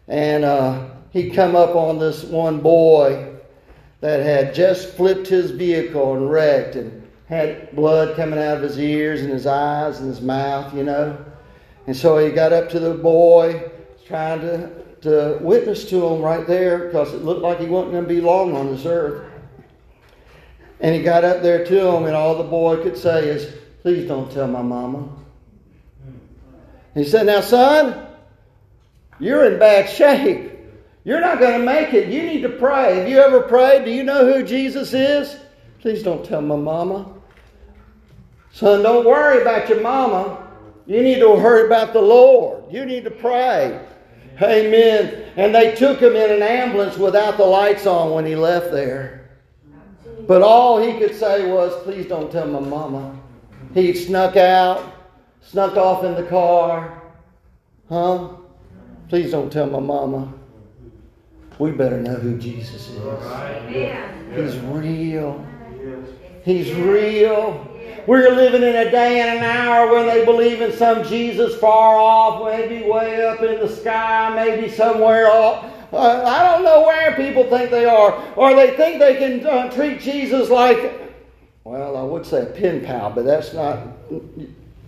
and 0.08 0.44
uh, 0.44 0.88
he 1.10 1.30
come 1.30 1.54
up 1.54 1.74
on 1.74 1.98
this 1.98 2.24
one 2.24 2.60
boy 2.60 3.34
that 4.00 4.20
had 4.20 4.54
just 4.54 4.94
flipped 4.94 5.26
his 5.26 5.50
vehicle 5.50 6.16
and 6.16 6.30
wrecked 6.30 6.76
and 6.76 7.06
had 7.26 7.74
blood 7.74 8.16
coming 8.16 8.38
out 8.38 8.56
of 8.56 8.62
his 8.62 8.78
ears 8.78 9.20
and 9.20 9.30
his 9.30 9.46
eyes 9.46 10.00
and 10.00 10.08
his 10.08 10.20
mouth, 10.20 10.74
you 10.74 10.84
know. 10.84 11.22
And 11.86 11.96
so 11.96 12.18
he 12.18 12.30
got 12.30 12.52
up 12.52 12.70
to 12.70 12.80
the 12.80 12.94
boy, 12.94 13.70
trying 14.06 14.40
to, 14.40 14.70
to 15.02 15.38
witness 15.42 15.88
to 15.90 16.06
him 16.06 16.22
right 16.22 16.46
there 16.46 16.86
because 16.86 17.12
it 17.12 17.22
looked 17.22 17.42
like 17.42 17.60
he 17.60 17.66
wasn't 17.66 17.92
going 17.92 18.04
to 18.04 18.08
be 18.08 18.20
long 18.20 18.56
on 18.56 18.68
this 18.68 18.86
earth. 18.86 19.30
And 20.80 20.94
he 20.94 21.02
got 21.02 21.24
up 21.24 21.42
there 21.42 21.64
to 21.64 21.88
him, 21.88 22.04
and 22.04 22.14
all 22.14 22.36
the 22.36 22.44
boy 22.44 22.82
could 22.82 22.96
say 22.96 23.28
is, 23.28 23.54
Please 23.84 24.08
don't 24.08 24.32
tell 24.32 24.48
my 24.48 24.62
mama. 24.62 25.06
He 26.94 27.04
said, 27.04 27.26
Now, 27.26 27.42
son, 27.42 28.06
you're 29.20 29.44
in 29.44 29.58
bad 29.58 29.90
shape. 29.90 30.52
You're 31.04 31.20
not 31.20 31.38
going 31.38 31.60
to 31.60 31.66
make 31.66 31.92
it. 31.92 32.08
You 32.08 32.22
need 32.22 32.40
to 32.40 32.48
pray. 32.48 32.96
Have 32.96 33.08
you 33.10 33.18
ever 33.18 33.42
prayed? 33.42 33.84
Do 33.84 33.90
you 33.90 34.02
know 34.02 34.24
who 34.24 34.42
Jesus 34.42 34.94
is? 34.94 35.36
Please 35.80 36.02
don't 36.02 36.24
tell 36.24 36.40
my 36.40 36.56
mama. 36.56 37.12
Son, 38.52 38.82
don't 38.82 39.04
worry 39.04 39.42
about 39.42 39.68
your 39.68 39.82
mama. 39.82 40.48
You 40.86 41.02
need 41.02 41.18
to 41.18 41.28
worry 41.28 41.66
about 41.66 41.92
the 41.92 42.00
Lord. 42.00 42.64
You 42.72 42.86
need 42.86 43.04
to 43.04 43.10
pray. 43.10 43.86
Amen. 44.40 45.30
And 45.36 45.54
they 45.54 45.74
took 45.74 46.00
him 46.00 46.16
in 46.16 46.30
an 46.30 46.42
ambulance 46.42 46.96
without 46.96 47.36
the 47.36 47.44
lights 47.44 47.84
on 47.84 48.12
when 48.12 48.24
he 48.24 48.34
left 48.34 48.72
there. 48.72 49.28
But 50.26 50.40
all 50.40 50.80
he 50.80 50.98
could 50.98 51.14
say 51.14 51.50
was, 51.50 51.74
Please 51.82 52.06
don't 52.06 52.32
tell 52.32 52.46
my 52.46 52.60
mama. 52.60 53.20
He 53.74 53.92
snuck 53.94 54.36
out, 54.36 54.94
snuck 55.42 55.76
off 55.76 56.04
in 56.04 56.14
the 56.14 56.24
car. 56.24 57.02
Huh? 57.88 58.28
Please 59.08 59.30
don't 59.30 59.52
tell 59.52 59.66
my 59.66 59.80
mama 59.80 60.32
we 61.58 61.70
better 61.70 62.00
know 62.00 62.14
who 62.14 62.36
Jesus 62.38 62.88
is. 62.88 62.98
He's 64.34 64.56
real. 64.62 65.46
He's 66.44 66.72
real. 66.72 67.70
We're 68.06 68.30
living 68.34 68.62
in 68.62 68.74
a 68.74 68.90
day 68.90 69.20
and 69.20 69.38
an 69.38 69.44
hour 69.44 69.90
where 69.90 70.04
they 70.04 70.24
believe 70.24 70.60
in 70.60 70.72
some 70.72 71.04
Jesus 71.04 71.58
far 71.58 71.96
off, 71.96 72.44
maybe 72.44 72.88
way 72.88 73.24
up 73.24 73.40
in 73.40 73.60
the 73.60 73.68
sky, 73.68 74.34
maybe 74.34 74.68
somewhere 74.68 75.30
off. 75.30 75.64
Uh, 75.92 76.24
I 76.26 76.50
don't 76.50 76.64
know 76.64 76.82
where 76.82 77.14
people 77.14 77.44
think 77.44 77.70
they 77.70 77.86
are. 77.86 78.12
Or 78.36 78.54
they 78.54 78.76
think 78.76 78.98
they 78.98 79.16
can 79.16 79.46
uh, 79.46 79.70
treat 79.70 80.00
Jesus 80.00 80.50
like, 80.50 81.03
well, 81.64 81.96
I 81.96 82.02
would 82.02 82.26
say 82.26 82.42
a 82.42 82.46
pen 82.46 82.84
pal, 82.84 83.10
but 83.10 83.24
that's 83.24 83.54
not 83.54 83.78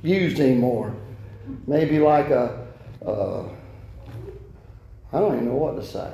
used 0.03 0.39
anymore. 0.41 0.95
Maybe 1.67 1.99
like 1.99 2.29
a, 2.29 2.67
uh, 3.05 3.45
I 5.13 5.19
don't 5.21 5.35
even 5.35 5.47
know 5.47 5.55
what 5.55 5.77
to 5.77 5.85
say. 5.85 6.13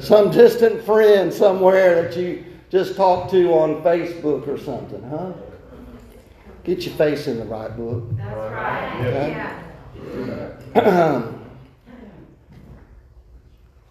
Some 0.00 0.30
distant 0.30 0.82
friend 0.84 1.32
somewhere 1.32 2.02
that 2.02 2.16
you 2.16 2.44
just 2.70 2.96
talked 2.96 3.30
to 3.32 3.52
on 3.52 3.82
Facebook 3.82 4.48
or 4.48 4.58
something, 4.58 5.02
huh? 5.02 5.32
Get 6.64 6.84
your 6.86 6.94
face 6.94 7.26
in 7.26 7.38
the 7.38 7.44
right 7.44 7.74
book. 7.76 8.04
That's 8.16 8.34
right. 8.34 9.06
Okay? 9.06 9.30
Yeah. 10.74 11.32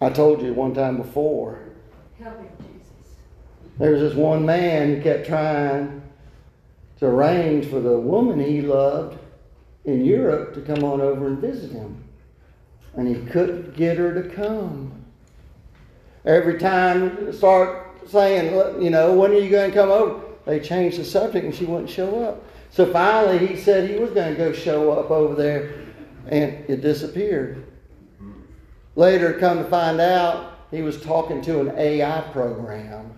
I 0.00 0.10
told 0.10 0.42
you 0.42 0.54
one 0.54 0.74
time 0.74 0.96
before. 0.96 1.67
There's 3.78 4.00
this 4.00 4.14
one 4.14 4.44
man 4.44 4.96
who 4.96 5.02
kept 5.02 5.26
trying 5.26 6.02
to 6.98 7.06
arrange 7.06 7.66
for 7.66 7.80
the 7.80 7.98
woman 7.98 8.40
he 8.40 8.60
loved 8.60 9.18
in 9.84 10.04
Europe 10.04 10.54
to 10.54 10.60
come 10.60 10.84
on 10.84 11.00
over 11.00 11.26
and 11.28 11.38
visit 11.38 11.70
him 11.70 12.04
and 12.98 13.06
he 13.06 13.30
couldn't 13.30 13.76
get 13.76 13.96
her 13.96 14.12
to 14.20 14.28
come. 14.28 14.92
Every 16.24 16.58
time, 16.58 17.32
start 17.32 18.08
saying, 18.08 18.82
you 18.82 18.90
know, 18.90 19.12
when 19.12 19.30
are 19.30 19.38
you 19.38 19.50
going 19.50 19.70
to 19.70 19.76
come 19.76 19.90
over? 19.90 20.24
They 20.44 20.58
changed 20.58 20.98
the 20.98 21.04
subject 21.04 21.44
and 21.44 21.54
she 21.54 21.64
wouldn't 21.64 21.88
show 21.88 22.24
up. 22.24 22.44
So 22.70 22.92
finally, 22.92 23.46
he 23.46 23.56
said 23.56 23.88
he 23.88 23.98
was 23.98 24.10
going 24.10 24.34
to 24.34 24.36
go 24.36 24.52
show 24.52 24.92
up 24.92 25.10
over 25.10 25.34
there 25.34 25.74
And 26.26 26.68
it 26.68 26.80
disappeared. 26.80 27.64
Later, 28.96 29.34
come 29.34 29.58
to 29.58 29.64
find 29.64 30.00
out, 30.00 30.66
he 30.72 30.82
was 30.82 31.00
talking 31.00 31.40
to 31.42 31.60
an 31.60 31.78
AI 31.78 32.20
program. 32.32 33.16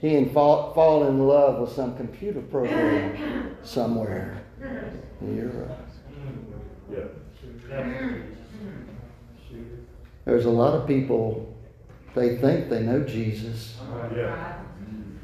He 0.00 0.14
had 0.14 0.32
fall, 0.32 0.72
fall 0.72 1.06
in 1.08 1.26
love 1.26 1.60
with 1.60 1.72
some 1.72 1.94
computer 1.96 2.40
program 2.40 3.56
somewhere 3.62 4.42
in 5.20 5.36
Europe. 5.36 5.76
There's 10.24 10.46
a 10.46 10.50
lot 10.50 10.74
of 10.74 10.86
people, 10.86 11.54
they 12.14 12.36
think 12.38 12.70
they 12.70 12.82
know 12.82 13.04
Jesus, 13.04 13.76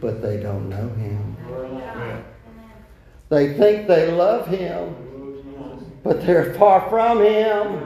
but 0.00 0.20
they 0.20 0.36
don't 0.42 0.68
know 0.68 0.88
him. 0.90 1.36
They 3.28 3.54
think 3.54 3.88
they 3.88 4.10
love 4.12 4.46
him, 4.46 4.94
but 6.04 6.24
they're 6.26 6.52
far 6.54 6.88
from 6.90 7.22
him. 7.22 7.80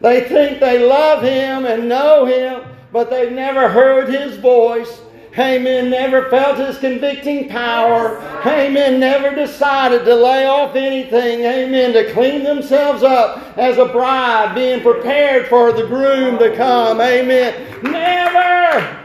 They 0.00 0.22
think 0.22 0.60
they 0.60 0.86
love 0.86 1.22
him 1.22 1.66
and 1.66 1.88
know 1.88 2.24
him, 2.24 2.64
but 2.90 3.10
they've 3.10 3.32
never 3.32 3.68
heard 3.68 4.08
his 4.08 4.36
voice. 4.38 5.00
Amen. 5.36 5.90
Never 5.90 6.30
felt 6.30 6.58
his 6.58 6.78
convicting 6.78 7.48
power. 7.48 8.18
Amen. 8.46 9.00
Never 9.00 9.34
decided 9.34 10.04
to 10.04 10.14
lay 10.14 10.46
off 10.46 10.76
anything. 10.76 11.40
Amen. 11.40 11.92
To 11.92 12.12
clean 12.12 12.44
themselves 12.44 13.02
up 13.02 13.58
as 13.58 13.78
a 13.78 13.86
bride 13.86 14.54
being 14.54 14.80
prepared 14.80 15.48
for 15.48 15.72
the 15.72 15.86
groom 15.86 16.38
to 16.38 16.54
come. 16.54 17.00
Amen. 17.00 17.82
Never. 17.82 19.00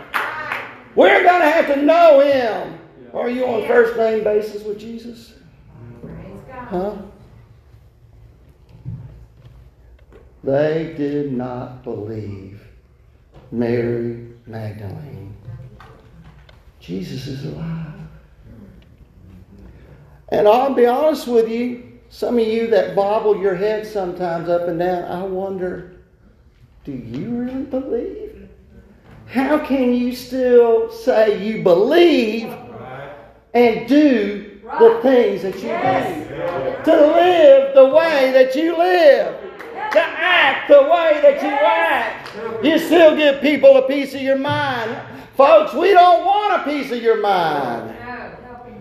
We're 0.95 1.23
going 1.23 1.41
to 1.41 1.49
have 1.49 1.67
to 1.67 1.81
know 1.81 2.19
him. 2.19 2.79
Are 3.13 3.29
you 3.29 3.45
on 3.45 3.67
first 3.67 3.97
name 3.97 4.23
basis 4.23 4.63
with 4.63 4.79
Jesus? 4.79 5.33
Huh? 6.69 6.95
They 10.43 10.93
did 10.95 11.33
not 11.33 11.83
believe 11.83 12.61
Mary 13.51 14.27
Magdalene. 14.45 15.28
Jesus 16.79 17.27
is 17.27 17.45
alive. 17.45 17.93
And 20.29 20.47
I'll 20.47 20.73
be 20.73 20.85
honest 20.85 21.27
with 21.27 21.49
you, 21.49 21.99
some 22.09 22.37
of 22.39 22.47
you 22.47 22.67
that 22.67 22.95
bobble 22.95 23.39
your 23.39 23.55
head 23.55 23.85
sometimes 23.85 24.49
up 24.49 24.67
and 24.67 24.79
down, 24.79 25.03
I 25.05 25.23
wonder, 25.23 25.97
do 26.83 26.91
you 26.91 27.29
really 27.29 27.63
believe? 27.63 28.49
How 29.27 29.59
can 29.59 29.93
you 29.93 30.15
still 30.15 30.91
say 30.91 31.43
you 31.43 31.63
believe 31.63 32.55
and 33.53 33.87
do 33.87 34.61
the 34.79 34.99
things 35.01 35.43
that 35.43 35.55
you 35.55 35.69
do? 35.69 36.91
To 36.91 37.07
live 37.07 37.75
the 37.75 37.85
way 37.85 38.31
that 38.31 38.55
you 38.55 38.77
live 38.77 39.49
to 39.91 39.99
act 39.99 40.67
the 40.67 40.81
way 40.83 41.19
that 41.21 41.41
you 41.41 41.49
act. 41.49 42.63
You 42.63 42.77
still 42.77 43.15
give 43.15 43.41
people 43.41 43.77
a 43.77 43.87
piece 43.87 44.13
of 44.13 44.21
your 44.21 44.37
mind. 44.37 44.97
Folks, 45.39 45.73
we 45.73 45.91
don't 45.91 46.25
want 46.25 46.61
a 46.61 46.65
piece 46.69 46.91
of 46.91 47.01
your 47.01 47.21
mind. 47.21 47.95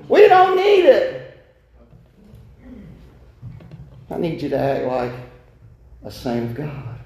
We 0.09 0.27
don't 0.27 0.57
need 0.57 0.87
it. 0.87 1.39
I 4.11 4.17
need 4.17 4.43
you 4.43 4.49
to 4.49 4.59
act 4.59 4.85
like 4.87 5.13
a 6.05 6.11
saint 6.11 6.51
of 6.51 6.57
God. 6.57 6.99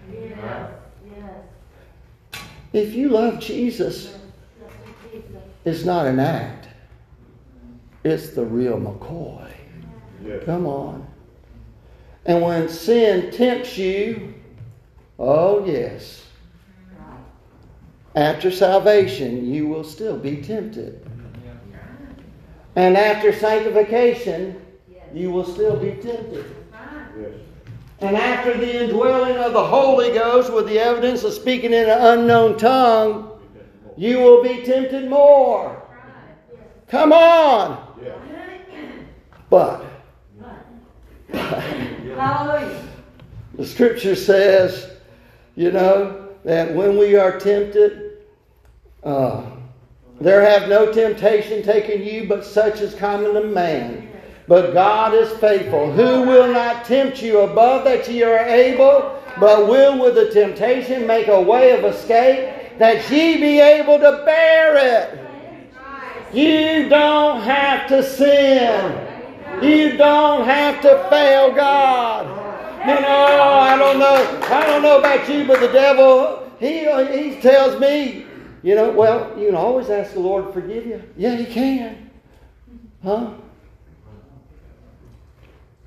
If 2.72 2.94
you 2.94 3.10
love 3.10 3.40
Jesus, 3.40 4.16
it's 5.66 5.84
not 5.84 6.06
an 6.06 6.18
act. 6.18 6.68
It's 8.04 8.30
the 8.30 8.46
real 8.46 8.80
McCoy. 8.80 9.52
Come 10.46 10.66
on. 10.66 11.06
And 12.24 12.40
when 12.40 12.70
sin 12.70 13.30
tempts 13.30 13.76
you, 13.76 14.32
oh 15.18 15.66
yes, 15.66 16.24
after 18.14 18.50
salvation, 18.50 19.52
you 19.52 19.66
will 19.66 19.84
still 19.84 20.18
be 20.18 20.42
tempted. 20.42 21.06
And 22.76 22.96
after 22.96 23.32
sanctification, 23.32 24.60
you 25.14 25.30
will 25.30 25.44
still 25.44 25.76
be 25.76 25.92
tempted. 25.92 26.44
And 28.00 28.16
after 28.16 28.56
the 28.56 28.84
indwelling 28.84 29.36
of 29.36 29.52
the 29.52 29.64
Holy 29.64 30.12
Ghost 30.12 30.52
with 30.52 30.66
the 30.66 30.78
evidence 30.78 31.22
of 31.22 31.32
speaking 31.32 31.72
in 31.72 31.88
an 31.88 32.18
unknown 32.18 32.58
tongue, 32.58 33.30
you 33.96 34.18
will 34.18 34.42
be 34.42 34.62
tempted 34.62 35.08
more. 35.08 35.80
Come 36.88 37.12
on. 37.12 37.88
But, 39.48 39.84
Hallelujah. 41.32 42.88
The 43.54 43.66
scripture 43.66 44.16
says, 44.16 44.90
you 45.56 45.70
know, 45.70 46.30
that 46.44 46.74
when 46.74 46.98
we 46.98 47.16
are 47.16 47.38
tempted, 47.38 48.01
uh, 49.04 49.44
there 50.20 50.42
have 50.42 50.68
no 50.68 50.92
temptation 50.92 51.62
taken 51.62 52.02
you 52.02 52.28
but 52.28 52.44
such 52.44 52.80
as 52.80 52.94
common 52.94 53.34
to 53.34 53.44
man. 53.44 54.08
But 54.48 54.72
God 54.72 55.14
is 55.14 55.30
faithful, 55.38 55.92
who 55.92 56.22
will 56.22 56.52
not 56.52 56.84
tempt 56.84 57.22
you 57.22 57.40
above 57.40 57.84
that 57.84 58.08
ye 58.08 58.22
are 58.22 58.38
able, 58.38 59.22
but 59.38 59.68
will 59.68 60.02
with 60.02 60.14
the 60.14 60.30
temptation 60.30 61.06
make 61.06 61.28
a 61.28 61.40
way 61.40 61.72
of 61.72 61.84
escape, 61.84 62.78
that 62.78 63.08
ye 63.10 63.38
be 63.38 63.60
able 63.60 63.98
to 63.98 64.22
bear 64.24 64.76
it. 64.76 65.18
You 66.34 66.88
don't 66.88 67.40
have 67.42 67.88
to 67.88 68.02
sin. 68.02 69.08
You 69.62 69.96
don't 69.96 70.44
have 70.44 70.80
to 70.82 71.06
fail 71.08 71.52
God. 71.52 72.26
You 72.80 73.00
know, 73.00 73.42
I 73.60 73.76
don't 73.76 73.98
know. 73.98 74.40
I 74.50 74.66
don't 74.66 74.82
know 74.82 74.98
about 74.98 75.28
you, 75.28 75.46
but 75.46 75.60
the 75.60 75.68
devil, 75.68 76.50
he, 76.58 76.80
he 76.80 77.40
tells 77.40 77.80
me, 77.80 78.26
you 78.62 78.74
know, 78.74 78.92
well, 78.92 79.38
you 79.38 79.46
can 79.46 79.54
always 79.54 79.90
ask 79.90 80.12
the 80.14 80.20
Lord 80.20 80.46
to 80.46 80.52
forgive 80.52 80.86
you. 80.86 81.02
Yeah, 81.16 81.36
he 81.36 81.46
can. 81.46 82.10
Huh? 83.02 83.32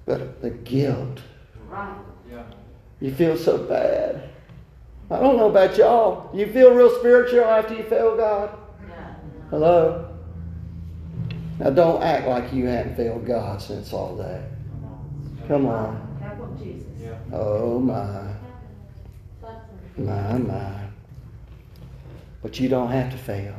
But 0.05 0.41
the 0.41 0.51
guilt. 0.51 1.21
You 3.01 3.13
feel 3.13 3.37
so 3.37 3.57
bad. 3.57 4.29
I 5.09 5.19
don't 5.19 5.37
know 5.37 5.49
about 5.49 5.77
y'all. 5.77 6.35
You 6.35 6.51
feel 6.51 6.73
real 6.73 6.89
spiritual 6.99 7.45
after 7.45 7.75
you 7.75 7.83
fail 7.83 8.17
God? 8.17 8.57
Hello? 9.49 10.09
Now 11.59 11.69
don't 11.69 12.01
act 12.01 12.27
like 12.27 12.51
you 12.51 12.65
haven't 12.65 12.95
failed 12.95 13.25
God 13.25 13.61
since 13.61 13.93
all 13.93 14.15
that. 14.17 14.49
Come 15.47 15.67
on. 15.67 16.17
Help 16.21 16.39
of 16.39 16.59
Jesus. 16.61 16.87
Oh 17.31 17.79
my. 17.79 18.33
My, 19.97 20.37
my. 20.37 20.81
But 22.45 22.59
you 22.59 22.69
don't 22.69 22.91
have 22.91 23.09
to 23.09 23.17
fail. 23.17 23.55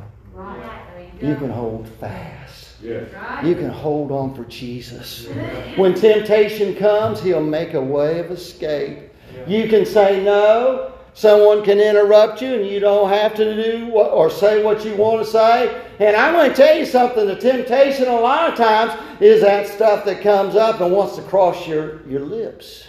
You 1.21 1.35
can 1.35 1.49
hold 1.49 1.89
fast. 1.99 2.75
You 2.81 3.53
can 3.53 3.67
hold 3.67 4.13
on 4.13 4.33
for 4.33 4.45
Jesus. 4.45 5.27
When 5.75 5.93
temptation 5.93 6.73
comes, 6.73 7.21
He'll 7.21 7.43
make 7.43 7.73
a 7.73 7.81
way 7.81 8.19
of 8.19 8.31
escape. 8.31 9.11
You 9.45 9.67
can 9.67 9.85
say 9.85 10.23
no. 10.23 10.93
Someone 11.13 11.65
can 11.65 11.81
interrupt 11.81 12.41
you 12.41 12.53
and 12.53 12.65
you 12.65 12.79
don't 12.79 13.09
have 13.09 13.35
to 13.35 13.61
do 13.61 13.87
what, 13.87 14.13
or 14.13 14.29
say 14.29 14.63
what 14.63 14.85
you 14.85 14.95
want 14.95 15.19
to 15.25 15.29
say. 15.29 15.83
And 15.99 16.15
I'm 16.15 16.31
going 16.31 16.51
to 16.51 16.55
tell 16.55 16.77
you 16.77 16.85
something 16.85 17.27
the 17.27 17.35
temptation, 17.35 18.07
a 18.07 18.13
lot 18.13 18.49
of 18.49 18.55
times, 18.55 18.97
is 19.19 19.41
that 19.41 19.67
stuff 19.67 20.05
that 20.05 20.21
comes 20.21 20.55
up 20.55 20.79
and 20.79 20.93
wants 20.93 21.17
to 21.17 21.23
cross 21.23 21.67
your, 21.67 22.07
your 22.07 22.21
lips. 22.21 22.85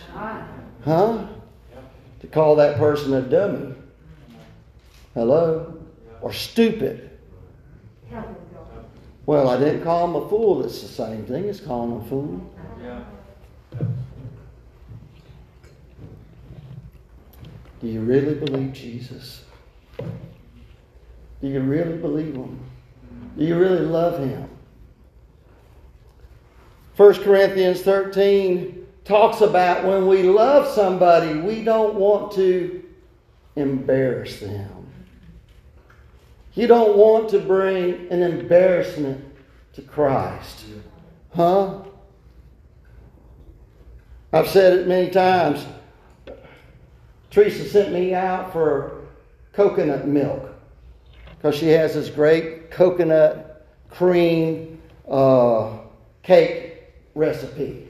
Huh? 0.84 1.26
To 2.20 2.26
call 2.28 2.54
that 2.54 2.76
person 2.76 3.14
a 3.14 3.22
dummy. 3.22 3.74
Hello? 5.14 5.77
Or 6.20 6.32
stupid. 6.32 7.10
Well, 9.26 9.48
I 9.48 9.58
didn't 9.58 9.82
call 9.82 10.06
him 10.06 10.16
a 10.16 10.28
fool. 10.28 10.64
It's 10.64 10.80
the 10.80 10.88
same 10.88 11.26
thing 11.26 11.48
as 11.48 11.60
calling 11.60 12.00
a 12.00 12.08
fool. 12.08 12.50
Do 17.80 17.86
you 17.86 18.00
really 18.00 18.34
believe 18.34 18.72
Jesus? 18.72 19.44
Do 19.98 21.46
you 21.46 21.60
really 21.60 21.98
believe 21.98 22.34
him? 22.34 22.58
Do 23.36 23.44
you 23.44 23.56
really 23.56 23.84
love 23.84 24.18
him? 24.18 24.48
1 26.96 27.14
Corinthians 27.22 27.82
13 27.82 28.86
talks 29.04 29.40
about 29.40 29.84
when 29.84 30.08
we 30.08 30.24
love 30.24 30.66
somebody, 30.66 31.38
we 31.38 31.62
don't 31.62 31.94
want 31.94 32.32
to 32.32 32.82
embarrass 33.54 34.40
them. 34.40 34.77
You 36.54 36.66
don't 36.66 36.96
want 36.96 37.28
to 37.30 37.38
bring 37.38 38.10
an 38.10 38.22
embarrassment 38.22 39.24
to 39.74 39.82
Christ. 39.82 40.64
Huh? 41.34 41.82
I've 44.32 44.48
said 44.48 44.78
it 44.78 44.88
many 44.88 45.10
times. 45.10 45.64
Teresa 47.30 47.68
sent 47.68 47.92
me 47.92 48.14
out 48.14 48.52
for 48.52 49.06
coconut 49.52 50.06
milk 50.06 50.50
because 51.36 51.54
she 51.54 51.68
has 51.68 51.94
this 51.94 52.08
great 52.08 52.70
coconut 52.70 53.66
cream 53.90 54.80
uh, 55.08 55.78
cake 56.22 56.82
recipe. 57.14 57.88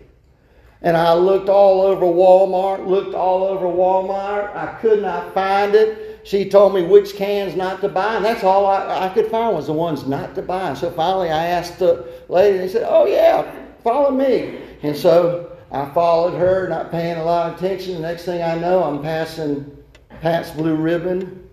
And 0.83 0.97
I 0.97 1.15
looked 1.15 1.49
all 1.49 1.81
over 1.81 2.07
Walmart, 2.07 2.87
looked 2.87 3.15
all 3.15 3.45
over 3.45 3.67
Walmart. 3.67 4.55
I 4.55 4.79
could 4.81 5.03
not 5.03 5.35
find 5.35 5.75
it. 5.75 6.08
She 6.29 6.47
told 6.47 6.75
me 6.75 6.83
which 6.83 7.15
cans 7.15 7.57
not 7.57 7.81
to 7.81 7.89
buy, 7.89 8.17
and 8.17 8.23
that's 8.23 8.45
all 8.45 8.67
I, 8.67 9.07
I 9.07 9.09
could 9.09 9.31
find 9.31 9.57
was 9.57 9.67
the 9.67 9.73
ones 9.73 10.07
not 10.07 10.35
to 10.35 10.43
buy. 10.43 10.75
So 10.75 10.91
finally 10.91 11.31
I 11.31 11.47
asked 11.47 11.79
the 11.79 12.07
lady, 12.29 12.59
and 12.59 12.69
they 12.69 12.71
said, 12.71 12.87
Oh, 12.87 13.07
yeah, 13.07 13.51
follow 13.83 14.11
me. 14.11 14.59
And 14.83 14.95
so 14.95 15.57
I 15.73 15.87
followed 15.87 16.37
her, 16.37 16.69
not 16.69 16.91
paying 16.91 17.17
a 17.17 17.25
lot 17.25 17.51
of 17.51 17.57
attention. 17.59 17.95
The 17.95 18.01
next 18.01 18.27
thing 18.27 18.43
I 18.43 18.57
know, 18.57 18.85
I'm 18.85 19.01
passing 19.01 19.75
Pabst 20.21 20.55
Blue 20.55 20.75
Ribbon, 20.75 21.49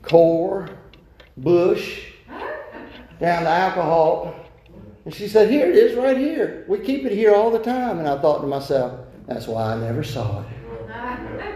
Coors, 0.00 0.76
Busch, 1.36 2.00
down 3.20 3.44
to 3.44 3.48
alcohol. 3.48 4.34
And 5.04 5.14
she 5.14 5.28
said, 5.28 5.48
Here 5.48 5.70
it 5.70 5.76
is, 5.76 5.96
right 5.96 6.16
here. 6.16 6.64
We 6.66 6.80
keep 6.80 7.04
it 7.04 7.12
here 7.12 7.32
all 7.32 7.52
the 7.52 7.62
time. 7.62 8.00
And 8.00 8.08
I 8.08 8.20
thought 8.20 8.40
to 8.40 8.48
myself, 8.48 9.06
That's 9.28 9.46
why 9.46 9.72
I 9.72 9.78
never 9.78 10.02
saw 10.02 10.42
it. 10.42 11.50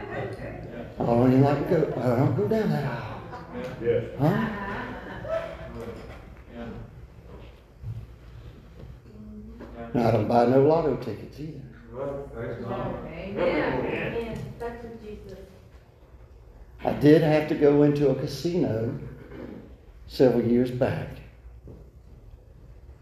I 1.00 1.06
don't 1.06 1.28
even 1.28 1.42
like 1.42 1.68
to 1.68 1.74
go. 1.74 2.00
I 2.00 2.16
don't 2.16 2.36
go 2.36 2.48
down 2.48 2.70
that 2.70 2.84
aisle. 2.84 3.22
Yes. 3.82 4.04
Huh? 4.18 4.48
And 9.94 10.02
I 10.02 10.10
don't 10.10 10.28
buy 10.28 10.44
no 10.46 10.62
lotto 10.62 10.96
tickets 10.96 11.40
either. 11.40 11.60
Amen. 12.36 14.38
That's 14.58 14.84
what 14.84 15.02
Jesus. 15.02 15.38
I 16.84 16.92
did 16.92 17.22
have 17.22 17.48
to 17.48 17.54
go 17.54 17.84
into 17.84 18.10
a 18.10 18.14
casino 18.14 18.98
several 20.06 20.44
years 20.44 20.70
back. 20.70 21.08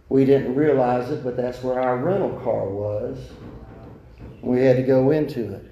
We 0.09 0.25
didn't 0.25 0.55
realize 0.55 1.11
it, 1.11 1.25
but 1.25 1.37
that's 1.37 1.63
where 1.63 1.81
our 1.81 1.97
rental 1.97 2.39
car 2.41 2.69
was. 2.69 3.19
We 4.41 4.61
had 4.61 4.77
to 4.77 4.83
go 4.83 5.11
into 5.11 5.55
it. 5.55 5.66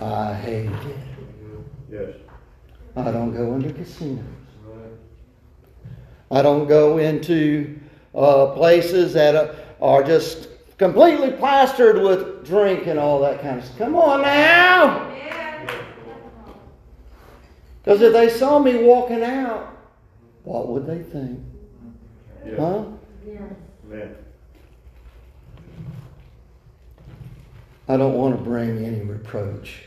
I 0.00 0.34
hate 0.34 0.70
it. 0.70 0.96
Yes. 1.90 2.14
I 2.96 3.10
don't 3.10 3.32
go 3.32 3.54
into 3.54 3.72
casinos. 3.72 4.24
I 6.30 6.42
don't 6.42 6.66
go 6.66 6.98
into 6.98 7.78
uh, 8.14 8.46
places 8.48 9.12
that 9.14 9.36
are, 9.36 9.54
are 9.80 10.02
just 10.02 10.48
completely 10.76 11.30
plastered 11.32 12.02
with 12.02 12.44
drink 12.46 12.86
and 12.86 12.98
all 12.98 13.20
that 13.20 13.40
kind 13.40 13.58
of 13.58 13.64
stuff. 13.64 13.78
Come 13.78 13.96
on 13.96 14.22
now! 14.22 15.12
Because 17.82 18.02
if 18.02 18.12
they 18.12 18.28
saw 18.28 18.58
me 18.58 18.82
walking 18.82 19.22
out, 19.22 19.76
what 20.42 20.66
would 20.68 20.86
they 20.86 21.02
think? 21.04 21.38
Yes. 22.44 22.58
Huh? 22.58 22.84
Amen. 23.88 24.16
I 27.88 27.96
don't 27.96 28.14
want 28.14 28.36
to 28.36 28.42
bring 28.42 28.84
any 28.84 29.00
reproach 29.00 29.82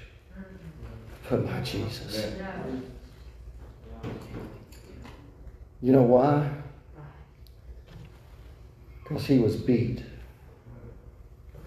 for 1.23 1.37
my 1.37 1.59
Jesus. 1.61 2.31
You 5.81 5.91
know 5.91 6.03
why? 6.03 6.49
Because 9.03 9.25
he 9.25 9.39
was 9.39 9.55
beat 9.55 10.03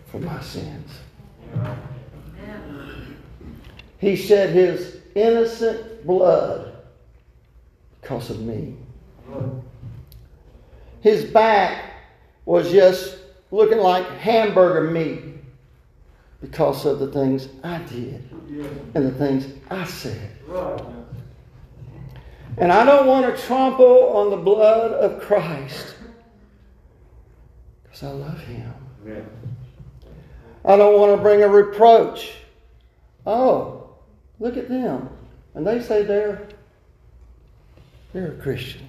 for 0.06 0.20
my 0.20 0.40
sins. 0.40 0.90
He 3.98 4.16
shed 4.16 4.50
his 4.50 4.98
innocent 5.14 6.06
blood 6.06 6.76
because 8.00 8.30
of 8.30 8.40
me. 8.40 8.76
His 11.02 11.24
back 11.24 11.92
was 12.46 12.70
just 12.70 13.18
looking 13.50 13.78
like 13.78 14.06
hamburger 14.18 14.90
meat 14.90 15.31
because 16.42 16.84
of 16.84 16.98
the 16.98 17.06
things 17.06 17.48
I 17.64 17.78
did 17.78 18.28
and 18.94 19.06
the 19.06 19.12
things 19.12 19.46
I 19.70 19.84
said. 19.84 20.30
And 22.58 22.70
I 22.70 22.84
don't 22.84 23.06
want 23.06 23.34
to 23.34 23.42
trample 23.42 24.10
on 24.14 24.30
the 24.30 24.36
blood 24.36 24.92
of 24.92 25.22
Christ 25.22 25.94
because 27.84 28.02
I 28.02 28.10
love 28.10 28.38
him. 28.40 28.74
Amen. 29.06 29.26
I 30.64 30.76
don't 30.76 31.00
want 31.00 31.16
to 31.16 31.22
bring 31.22 31.42
a 31.42 31.48
reproach. 31.48 32.34
Oh, 33.26 33.94
look 34.38 34.56
at 34.56 34.68
them. 34.68 35.08
And 35.54 35.66
they 35.66 35.80
say 35.80 36.02
they're 36.02 36.46
they're 38.12 38.32
a 38.32 38.36
Christian. 38.36 38.86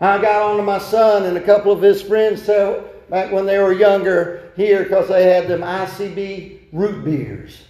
I 0.00 0.20
got 0.20 0.42
on 0.42 0.56
to 0.56 0.62
my 0.62 0.78
son 0.78 1.24
and 1.24 1.36
a 1.36 1.40
couple 1.40 1.72
of 1.72 1.80
his 1.80 2.02
friends 2.02 2.42
so 2.42 2.90
back 3.10 3.32
when 3.32 3.46
they 3.46 3.58
were 3.58 3.72
younger 3.72 4.52
here 4.56 4.82
because 4.82 5.08
they 5.08 5.24
had 5.24 5.48
them 5.48 5.60
IBC 5.60 6.58
root 6.72 7.04
beers. 7.04 7.62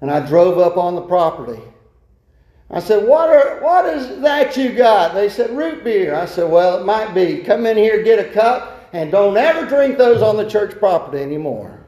And 0.00 0.10
I 0.10 0.24
drove 0.26 0.58
up 0.58 0.76
on 0.76 0.94
the 0.94 1.02
property. 1.02 1.60
I 2.70 2.80
said, 2.80 3.06
what, 3.08 3.30
are, 3.30 3.60
what 3.62 3.86
is 3.86 4.20
that 4.20 4.56
you 4.56 4.72
got? 4.72 5.14
They 5.14 5.28
said, 5.28 5.56
root 5.56 5.82
beer. 5.82 6.14
I 6.14 6.26
said, 6.26 6.50
well, 6.50 6.80
it 6.80 6.84
might 6.84 7.14
be. 7.14 7.38
Come 7.38 7.64
in 7.64 7.76
here, 7.76 8.02
get 8.02 8.18
a 8.18 8.30
cup, 8.30 8.88
and 8.92 9.10
don't 9.10 9.36
ever 9.36 9.66
drink 9.66 9.96
those 9.96 10.20
on 10.22 10.36
the 10.36 10.48
church 10.48 10.78
property 10.78 11.22
anymore. 11.22 11.80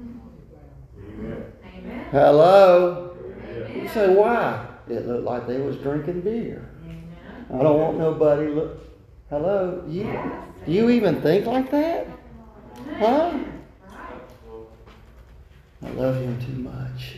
Amen. 0.00 1.44
Amen. 1.64 2.06
Hello? 2.10 3.16
You 3.72 3.88
say, 3.88 4.12
why? 4.12 4.66
It 4.88 5.06
looked 5.06 5.24
like 5.24 5.46
they 5.46 5.60
was 5.60 5.76
drinking 5.76 6.22
beer. 6.22 6.68
I 7.52 7.62
don't 7.62 7.78
want 7.78 7.98
nobody 7.98 8.48
look. 8.48 8.80
Hello? 9.30 9.84
You, 9.88 10.04
do 10.66 10.72
you 10.72 10.90
even 10.90 11.20
think 11.20 11.46
like 11.46 11.70
that? 11.70 12.06
Huh? 12.98 13.38
I 15.82 15.90
love 15.90 16.16
him 16.16 16.40
too 16.40 16.62
much. 16.62 17.16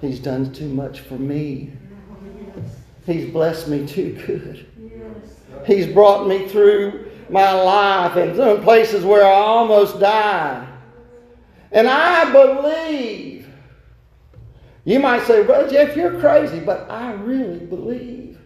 He's 0.00 0.18
done 0.18 0.52
too 0.52 0.68
much 0.68 1.00
for 1.00 1.18
me. 1.18 1.72
He's 3.06 3.30
blessed 3.30 3.68
me 3.68 3.86
too 3.86 4.12
good. 4.26 4.66
He's 5.66 5.86
brought 5.86 6.26
me 6.26 6.48
through 6.48 7.10
my 7.28 7.52
life 7.52 8.16
and 8.16 8.62
places 8.62 9.04
where 9.04 9.24
I 9.24 9.30
almost 9.30 10.00
died. 10.00 10.66
And 11.72 11.86
I 11.86 12.30
believe. 12.32 13.48
You 14.84 14.98
might 14.98 15.22
say, 15.22 15.44
Brother 15.44 15.70
Jeff, 15.70 15.96
you're 15.96 16.18
crazy, 16.18 16.60
but 16.60 16.90
I 16.90 17.12
really 17.12 17.60
believe. 17.60 18.38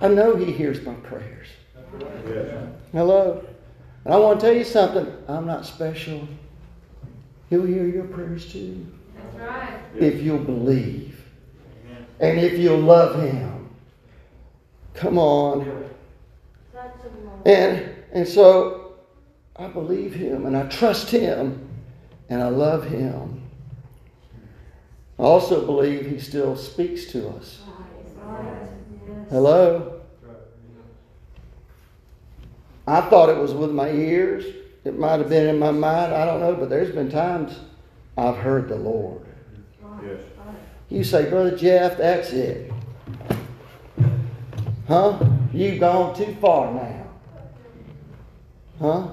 I 0.00 0.08
know 0.08 0.36
He 0.36 0.52
hears 0.52 0.82
my 0.82 0.94
prayers. 0.94 1.48
Hello? 2.92 3.44
And 4.04 4.14
I 4.14 4.16
want 4.18 4.40
to 4.40 4.46
tell 4.46 4.54
you 4.54 4.64
something. 4.64 5.06
I'm 5.28 5.46
not 5.46 5.66
special. 5.66 6.26
He'll 7.50 7.66
hear 7.66 7.86
your 7.86 8.04
prayers 8.04 8.52
too. 8.52 8.86
That's 9.14 9.36
right. 9.36 9.80
If 9.98 10.22
you'll 10.22 10.38
believe. 10.38 11.24
And 12.20 12.38
if 12.38 12.58
you'll 12.58 12.80
love 12.80 13.20
Him. 13.20 13.68
Come 14.94 15.18
on. 15.18 15.90
Such 16.72 16.84
a 17.04 17.24
moment. 17.24 17.46
And 17.46 17.96
and 18.12 18.26
so 18.26 18.86
I 19.58 19.68
believe 19.68 20.14
him 20.14 20.46
and 20.46 20.56
I 20.56 20.66
trust 20.68 21.10
him 21.10 21.68
and 22.28 22.42
I 22.42 22.48
love 22.48 22.86
him. 22.86 23.42
I 25.18 25.22
also 25.22 25.64
believe 25.64 26.06
he 26.06 26.18
still 26.18 26.56
speaks 26.56 27.06
to 27.12 27.28
us. 27.30 27.62
Hello? 29.30 29.95
I 32.86 33.00
thought 33.02 33.28
it 33.28 33.36
was 33.36 33.52
with 33.52 33.70
my 33.70 33.90
ears. 33.90 34.44
It 34.84 34.98
might 34.98 35.18
have 35.18 35.28
been 35.28 35.48
in 35.48 35.58
my 35.58 35.72
mind. 35.72 36.14
I 36.14 36.24
don't 36.24 36.40
know, 36.40 36.54
but 36.54 36.70
there's 36.70 36.94
been 36.94 37.10
times 37.10 37.58
I've 38.16 38.36
heard 38.36 38.68
the 38.68 38.76
Lord. 38.76 39.26
Yes. 40.04 40.20
You 40.88 41.02
say, 41.02 41.28
Brother 41.28 41.56
Jeff, 41.56 41.98
that's 41.98 42.30
it. 42.30 42.72
Huh? 44.86 45.18
You've 45.52 45.80
gone 45.80 46.14
too 46.14 46.36
far 46.40 46.72
now. 46.72 47.06
Huh? 48.78 49.08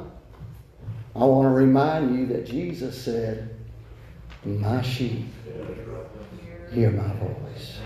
I 1.15 1.25
want 1.25 1.45
to 1.45 1.49
remind 1.49 2.15
you 2.17 2.25
that 2.27 2.45
Jesus 2.45 3.01
said, 3.01 3.55
My 4.45 4.81
sheep 4.81 5.25
hear 6.73 6.91
my 6.91 7.13
voice. 7.15 7.79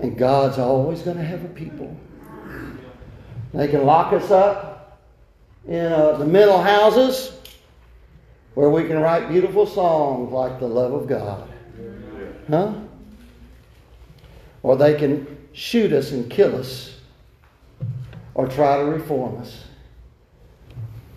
And 0.00 0.16
God's 0.16 0.58
always 0.58 1.02
going 1.02 1.16
to 1.16 1.24
have 1.24 1.44
a 1.44 1.48
people. 1.48 1.96
They 3.54 3.68
can 3.68 3.84
lock 3.84 4.12
us 4.12 4.30
up 4.30 5.00
in 5.66 5.84
uh, 5.84 6.16
the 6.16 6.26
mental 6.26 6.60
houses 6.60 7.32
where 8.54 8.70
we 8.70 8.86
can 8.86 8.98
write 8.98 9.28
beautiful 9.28 9.66
songs 9.66 10.32
like 10.32 10.58
the 10.58 10.66
love 10.66 10.92
of 10.92 11.06
God. 11.06 11.48
Huh? 12.48 12.74
Or 14.62 14.76
they 14.76 14.94
can 14.94 15.38
shoot 15.52 15.92
us 15.92 16.10
and 16.12 16.30
kill 16.30 16.56
us 16.56 16.96
or 18.34 18.48
try 18.48 18.78
to 18.78 18.84
reform 18.84 19.38
us. 19.38 19.64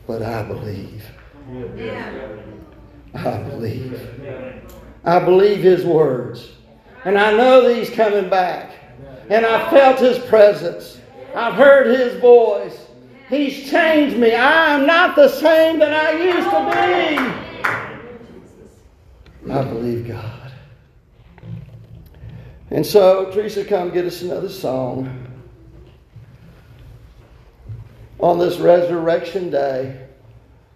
But 0.07 0.21
I 0.21 0.43
believe. 0.43 1.05
I 3.13 3.37
believe. 3.37 4.09
I 5.03 5.19
believe 5.19 5.63
his 5.63 5.83
words. 5.83 6.51
And 7.05 7.17
I 7.17 7.31
know 7.35 7.67
that 7.67 7.75
he's 7.75 7.89
coming 7.89 8.29
back. 8.29 8.71
And 9.29 9.45
I 9.45 9.69
felt 9.71 9.99
his 9.99 10.19
presence. 10.19 11.00
I've 11.35 11.53
heard 11.53 11.87
his 11.87 12.19
voice. 12.19 12.87
He's 13.29 13.69
changed 13.69 14.17
me. 14.17 14.35
I 14.35 14.75
am 14.75 14.85
not 14.85 15.15
the 15.15 15.29
same 15.29 15.79
that 15.79 15.93
I 15.93 16.11
used 16.11 16.49
to 16.49 16.69
be. 16.71 17.17
I 19.51 19.63
believe 19.63 20.07
God. 20.07 20.51
And 22.69 22.85
so, 22.85 23.31
Teresa, 23.31 23.65
come 23.65 23.89
get 23.91 24.05
us 24.05 24.21
another 24.21 24.49
song. 24.49 25.27
On 28.19 28.37
this 28.37 28.59
resurrection 28.59 29.49
day, 29.49 30.07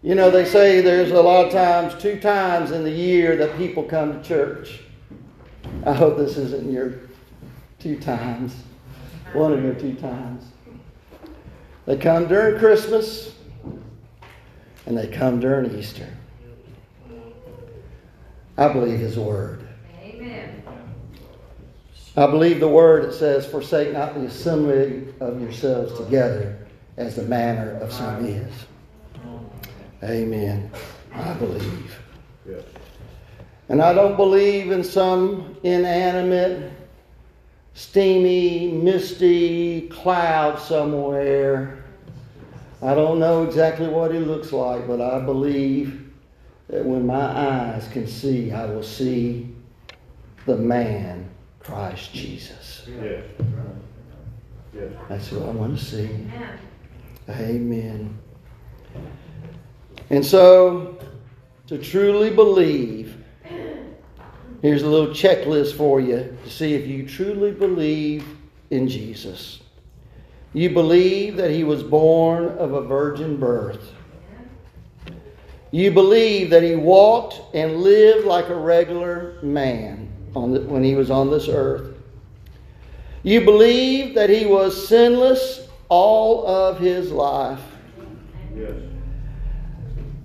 you 0.02 0.16
know, 0.16 0.30
they 0.30 0.46
say 0.46 0.82
there's 0.82 1.12
a 1.12 1.22
lot 1.22 1.46
of 1.46 1.52
times, 1.52 1.94
two 2.02 2.20
times 2.20 2.72
in 2.72 2.84
the 2.84 2.92
year 2.92 3.36
that 3.38 3.56
people 3.58 3.84
come 3.84 4.14
to 4.14 4.28
church. 4.28 4.82
I 5.86 5.94
hope 5.94 6.18
this 6.18 6.38
isn't 6.38 6.72
your 6.72 6.96
two 7.80 8.00
times, 8.00 8.56
one 9.36 9.54
of 9.54 9.64
your 9.64 9.74
two 9.76 9.96
times. 9.96 10.44
They 11.86 11.98
come 11.98 12.28
during 12.28 12.60
Christmas 12.60 13.36
and 14.86 14.98
they 14.98 15.08
come 15.08 15.40
during 15.40 15.78
Easter. 15.78 16.08
I 18.58 18.72
believe 18.72 19.00
His 19.00 19.18
Word. 19.18 19.68
Amen. 20.02 20.64
I 22.16 22.28
believe 22.28 22.60
the 22.60 22.68
Word 22.68 23.04
that 23.04 23.14
says, 23.14 23.46
Forsake 23.46 23.92
not 23.92 24.14
the 24.14 24.26
assembly 24.26 25.14
of 25.20 25.42
yourselves 25.42 25.98
together 26.00 26.66
as 26.98 27.16
the 27.16 27.24
manner 27.24 27.72
of 27.82 27.92
some 27.92 28.26
is. 28.26 28.54
Amen. 30.04 30.72
I 31.14 31.34
believe. 31.34 32.00
And 33.68 33.82
I 33.82 33.94
don't 33.94 34.16
believe 34.16 34.72
in 34.72 34.84
some 34.84 35.58
inanimate, 35.64 36.72
steamy, 37.76 38.72
misty 38.72 39.82
cloud 39.90 40.58
somewhere. 40.58 41.84
I 42.82 42.96
don't 42.96 43.20
know 43.20 43.44
exactly 43.44 43.88
what 43.88 44.12
he 44.12 44.20
looks 44.20 44.52
like, 44.52 44.88
but 44.88 45.02
I 45.02 45.20
believe 45.20 46.12
that 46.70 46.84
when 46.84 47.06
my 47.06 47.16
eyes 47.16 47.88
can 47.90 48.08
see, 48.08 48.52
I 48.52 48.66
will 48.66 48.84
see 48.84 49.54
the 50.46 50.58
man, 50.58 51.30
Christ 51.60 52.14
Jesus. 52.14 52.88
Yes. 52.88 53.24
Yes. 54.74 54.92
That's 55.10 55.32
what 55.32 55.50
I 55.50 55.52
want 55.52 55.78
to 55.78 55.84
see. 55.84 56.10
Amen. 57.30 58.18
And 60.10 60.26
so, 60.26 60.98
to 61.68 61.78
truly 61.78 62.30
believe, 62.30 63.15
here's 64.62 64.84
a 64.84 64.88
little 64.88 65.14
checklist 65.14 65.76
for 65.76 66.00
you 66.00 66.38
to 66.44 66.50
see 66.50 66.74
if 66.74 66.88
you 66.88 67.08
truly 67.08 67.52
believe 67.52 68.26
in 68.70 68.88
Jesus. 68.88 69.62
You 70.54 70.70
believe 70.70 71.36
that 71.38 71.52
he 71.52 71.64
was 71.64 71.84
born 71.84 72.46
of 72.46 72.74
a 72.74 72.82
virgin 72.82 73.38
birth. 73.38 73.92
You 75.72 75.92
believe 75.92 76.50
that 76.52 76.64
he 76.64 76.76
walked 76.76 77.42
and 77.54 77.78
lived 77.78 78.26
like 78.26 78.48
a 78.48 78.56
regular 78.56 79.38
man 79.42 80.10
the, 80.34 80.62
when 80.62 80.84
he 80.84 80.96
was 80.96 81.12
on 81.12 81.30
this 81.30 81.48
earth. 81.50 81.96
You 83.24 83.44
believe 83.44 84.16
that 84.16 84.30
he 84.30 84.46
was 84.46 84.88
sinless 84.88 85.68
all 85.90 86.48
of 86.48 86.80
his 86.80 87.12
life. 87.12 87.62
Yes. 88.56 88.72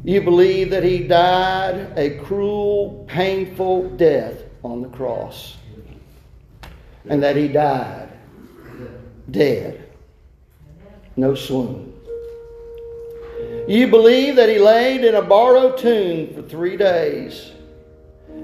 You 0.03 0.23
believe 0.23 0.71
that 0.71 0.83
he 0.83 1.07
died 1.07 1.93
a 1.97 2.19
cruel, 2.25 3.05
painful 3.09 3.91
death 3.91 4.43
on 4.63 4.83
the 4.83 4.89
cross. 4.89 5.57
And 7.09 7.23
that 7.23 7.37
he 7.37 7.49
died 7.49 8.11
dead. 9.31 9.89
No 11.17 11.35
swoon. 11.35 11.93
You 13.69 13.89
believe 13.89 14.37
that 14.37 14.49
he 14.49 14.59
laid 14.59 15.05
in 15.05 15.15
a 15.15 15.23
borrowed 15.23 15.79
tomb 15.79 16.35
for 16.35 16.43
three 16.43 16.77
days. 16.77 17.53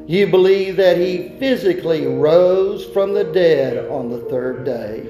You 0.06 0.28
believe 0.28 0.76
that 0.76 0.98
he 0.98 1.30
physically 1.40 2.06
rose 2.06 2.84
from 2.86 3.12
the 3.12 3.24
dead 3.24 3.88
on 3.90 4.08
the 4.08 4.20
third 4.30 4.64
day. 4.64 5.02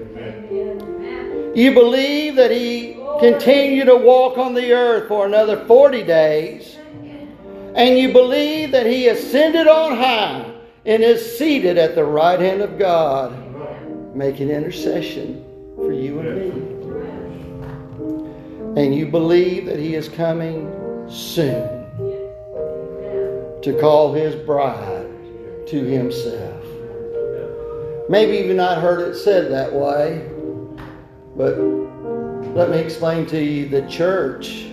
You 1.55 1.75
believe 1.75 2.37
that 2.37 2.51
he 2.51 2.95
continued 3.21 3.87
to 3.87 3.97
walk 3.97 4.39
on 4.39 4.55
the 4.55 4.73
earth 4.73 5.09
for 5.09 5.27
another 5.27 5.65
40 5.67 6.03
days. 6.05 6.77
And 7.75 7.99
you 7.99 8.13
believe 8.13 8.71
that 8.73 8.87
he 8.87 9.09
ascended 9.09 9.67
on 9.69 9.97
high 9.97 10.53
and 10.85 11.03
is 11.03 11.39
seated 11.39 11.77
at 11.79 11.95
the 11.95 12.05
right 12.05 12.41
hand 12.41 12.63
of 12.63 12.79
God, 12.79 13.35
making 14.15 14.51
intercession 14.51 15.45
for 15.77 15.93
you 15.93 16.21
and 16.21 16.37
me. 16.37 16.51
And 18.83 18.95
you 18.95 19.07
believe 19.07 19.67
that 19.67 19.79
he 19.79 19.95
is 19.95 20.09
coming 20.09 20.73
soon 21.09 21.69
to 23.63 23.77
call 23.81 24.13
his 24.13 24.35
bride 24.35 25.09
to 25.67 25.85
himself. 25.85 26.65
Maybe 28.09 28.37
you've 28.39 28.57
not 28.57 28.79
heard 28.79 29.01
it 29.01 29.17
said 29.17 29.51
that 29.51 29.73
way. 29.73 30.31
But 31.37 31.57
let 32.57 32.71
me 32.71 32.79
explain 32.79 33.27
to 33.27 33.39
you 33.39 33.69
the 33.69 33.87
church 33.87 34.69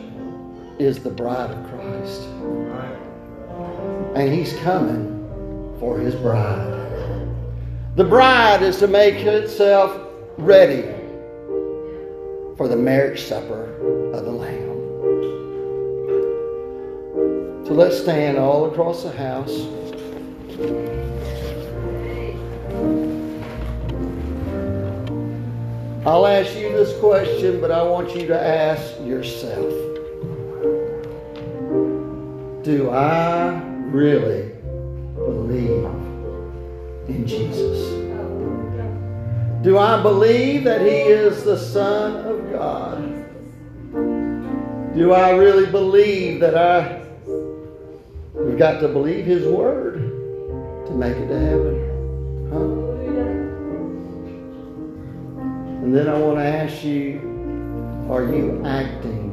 is 0.80 1.04
the 1.04 1.10
bride 1.10 1.52
of 1.52 1.70
Christ. 1.70 2.22
And 4.16 4.34
he's 4.34 4.54
coming 4.60 5.76
for 5.82 6.00
his 6.00 6.16
bride. 6.16 6.72
The 7.98 8.06
bride 8.06 8.62
is 8.62 8.78
to 8.78 8.88
make 8.88 9.16
itself 9.16 10.00
ready 10.38 10.84
for 12.56 12.70
the 12.70 12.78
marriage 12.78 13.24
supper 13.24 13.66
of 14.14 14.24
the 14.24 14.32
Lamb. 14.32 14.62
So 17.66 17.74
let's 17.74 17.98
stand 18.00 18.38
all 18.38 18.72
across 18.72 19.04
the 19.04 19.12
house. 19.12 19.52
I'll 26.06 26.28
ask 26.28 26.54
you 26.58 26.70
this 26.74 27.00
question, 27.00 27.62
but 27.62 27.72
I 27.72 27.82
want 27.82 28.14
you 28.14 28.28
to 28.28 28.38
ask 28.38 29.00
yourself 29.06 29.72
Do 32.64 32.90
I 32.90 33.62
really 33.88 34.52
believe 35.16 35.86
in 37.08 37.26
Jesus? 37.26 37.94
Do 39.64 39.78
I 39.78 40.02
believe 40.02 40.66
that 40.66 40.82
He 40.82 40.88
is 40.88 41.46
the 41.46 41.58
Son 41.58 42.18
of 42.26 42.52
God? 42.52 43.24
Do 44.96 45.14
I 45.14 45.32
really 45.32 45.72
believe 45.72 46.42
that 46.42 46.58
I 46.58 47.02
we've 48.34 48.58
got 48.58 48.82
to 48.82 48.90
believe 48.90 49.26
His 49.26 49.48
Word 49.48 50.00
to 50.88 50.94
make 50.94 51.16
it 51.16 51.28
to 51.30 51.40
heaven? 51.40 52.50
Huh? 52.52 52.83
And 55.84 55.94
then 55.94 56.08
I 56.08 56.18
want 56.18 56.38
to 56.38 56.46
ask 56.46 56.82
you 56.82 57.20
are 58.10 58.24
you 58.24 58.64
acting 58.66 59.32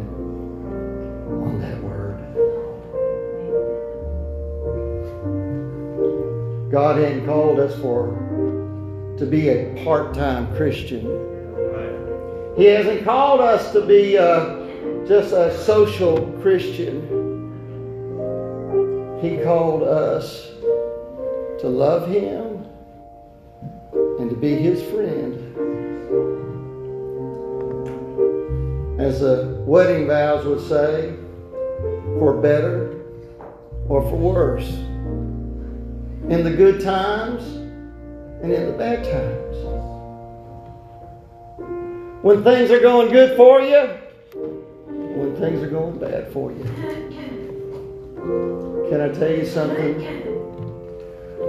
on 1.28 1.60
that 1.60 1.80
word? 1.80 2.18
God 6.72 6.98
hadn't 6.98 7.24
called 7.24 7.60
us 7.60 7.78
for 7.80 8.08
to 9.16 9.26
be 9.26 9.48
a 9.50 9.84
part-time 9.84 10.52
Christian. 10.56 11.06
He 12.56 12.64
hasn't 12.64 13.04
called 13.04 13.40
us 13.40 13.72
to 13.72 13.86
be 13.86 14.16
a, 14.16 14.28
uh, 14.28 15.06
just 15.06 15.32
a 15.32 15.56
social 15.56 16.32
Christian. 16.42 17.06
He 19.22 19.38
called 19.44 19.84
us 19.84 20.48
to 21.60 21.68
love 21.68 22.08
Him 22.08 22.66
and 24.18 24.28
to 24.30 24.36
be 24.36 24.56
His 24.56 24.82
friend. 24.82 25.09
As 29.00 29.20
the 29.20 29.62
wedding 29.66 30.06
vows 30.06 30.44
would 30.44 30.60
say, 30.68 31.14
for 32.18 32.34
better 32.34 33.02
or 33.88 34.02
for 34.02 34.16
worse. 34.16 34.68
In 36.28 36.44
the 36.44 36.50
good 36.50 36.82
times 36.82 37.42
and 38.42 38.52
in 38.52 38.66
the 38.66 38.72
bad 38.72 39.02
times. 39.02 39.56
When 42.22 42.44
things 42.44 42.70
are 42.70 42.80
going 42.80 43.10
good 43.10 43.38
for 43.38 43.62
you, 43.62 43.88
when 44.84 45.34
things 45.36 45.62
are 45.62 45.70
going 45.70 45.98
bad 45.98 46.30
for 46.30 46.52
you. 46.52 46.64
Can 48.90 49.00
I 49.00 49.08
tell 49.08 49.30
you 49.30 49.46
something? 49.46 49.96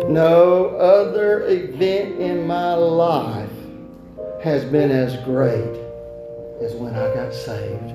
No 0.07 0.67
other 0.77 1.45
event 1.47 2.17
in 2.17 2.47
my 2.47 2.75
life 2.75 3.51
has 4.41 4.63
been 4.63 4.89
as 4.89 5.17
great 5.25 5.80
is 6.61 6.73
when 6.75 6.93
I 6.93 7.13
got 7.13 7.33
saved. 7.33 7.89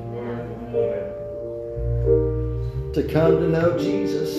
To 2.94 3.02
come 3.12 3.36
to 3.36 3.48
know 3.48 3.78
Jesus. 3.78 4.36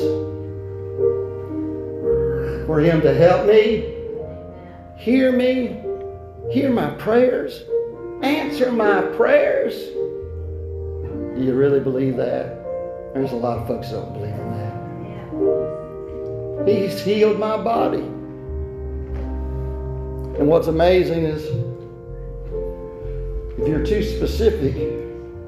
For 2.68 2.80
Him 2.82 3.02
to 3.02 3.14
help 3.14 3.48
me, 3.48 3.94
hear 4.98 5.32
me, 5.32 5.82
hear 6.52 6.70
my 6.70 6.90
prayers, 6.96 7.64
answer 8.22 8.72
my 8.72 9.02
prayers, 9.16 9.74
Do 11.38 11.44
you 11.44 11.54
really 11.54 11.80
believe 11.80 12.18
that? 12.18 12.58
There's 13.14 13.32
a 13.32 13.36
lot 13.36 13.60
of 13.60 13.68
folks 13.68 13.90
that 13.90 13.96
don't 13.96 14.14
believe 14.14 14.34
in 14.34 14.52
that. 14.52 14.68
He's 16.68 17.02
healed 17.02 17.40
my 17.40 17.56
body. 17.56 18.04
And 20.38 20.48
what's 20.48 20.68
amazing 20.68 21.24
is 21.24 21.48
if 23.58 23.68
you're 23.68 23.86
too 23.86 24.04
specific, 24.04 24.76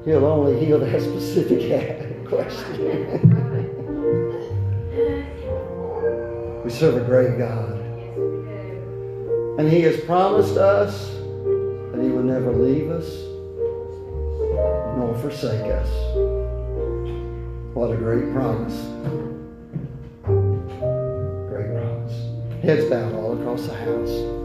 he'll 0.04 0.26
only 0.26 0.64
heal 0.64 0.78
that 0.80 1.00
specific 1.00 2.26
question. 2.28 3.40
we 6.64 6.70
serve 6.70 6.96
a 6.96 7.04
great 7.04 7.38
God. 7.38 7.78
And 9.58 9.70
he 9.70 9.82
has 9.82 10.00
promised 10.00 10.56
us 10.56 11.10
that 11.10 12.00
he 12.02 12.08
will 12.08 12.22
never 12.22 12.52
leave 12.52 12.90
us 12.90 13.06
nor 14.96 15.16
forsake 15.20 15.70
us. 15.70 15.88
What 17.74 17.92
a 17.92 17.96
great 17.96 18.32
promise. 18.32 18.74
Great 21.48 21.72
promise. 21.72 22.62
Heads 22.62 22.90
bowed 22.90 23.14
all 23.14 23.38
across 23.40 23.66
the 23.66 23.74
house. 23.74 24.39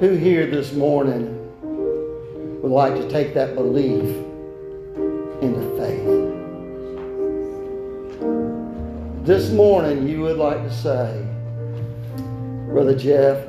Who 0.00 0.14
here 0.14 0.46
this 0.46 0.72
morning 0.74 1.26
would 2.62 2.70
like 2.70 2.94
to 2.94 3.10
take 3.10 3.34
that 3.34 3.56
belief 3.56 4.04
into 5.42 5.60
faith? 5.76 6.06
This 9.26 9.50
morning 9.50 10.06
you 10.06 10.20
would 10.20 10.36
like 10.36 10.62
to 10.62 10.72
say, 10.72 11.26
Brother 12.68 12.96
Jeff, 12.96 13.44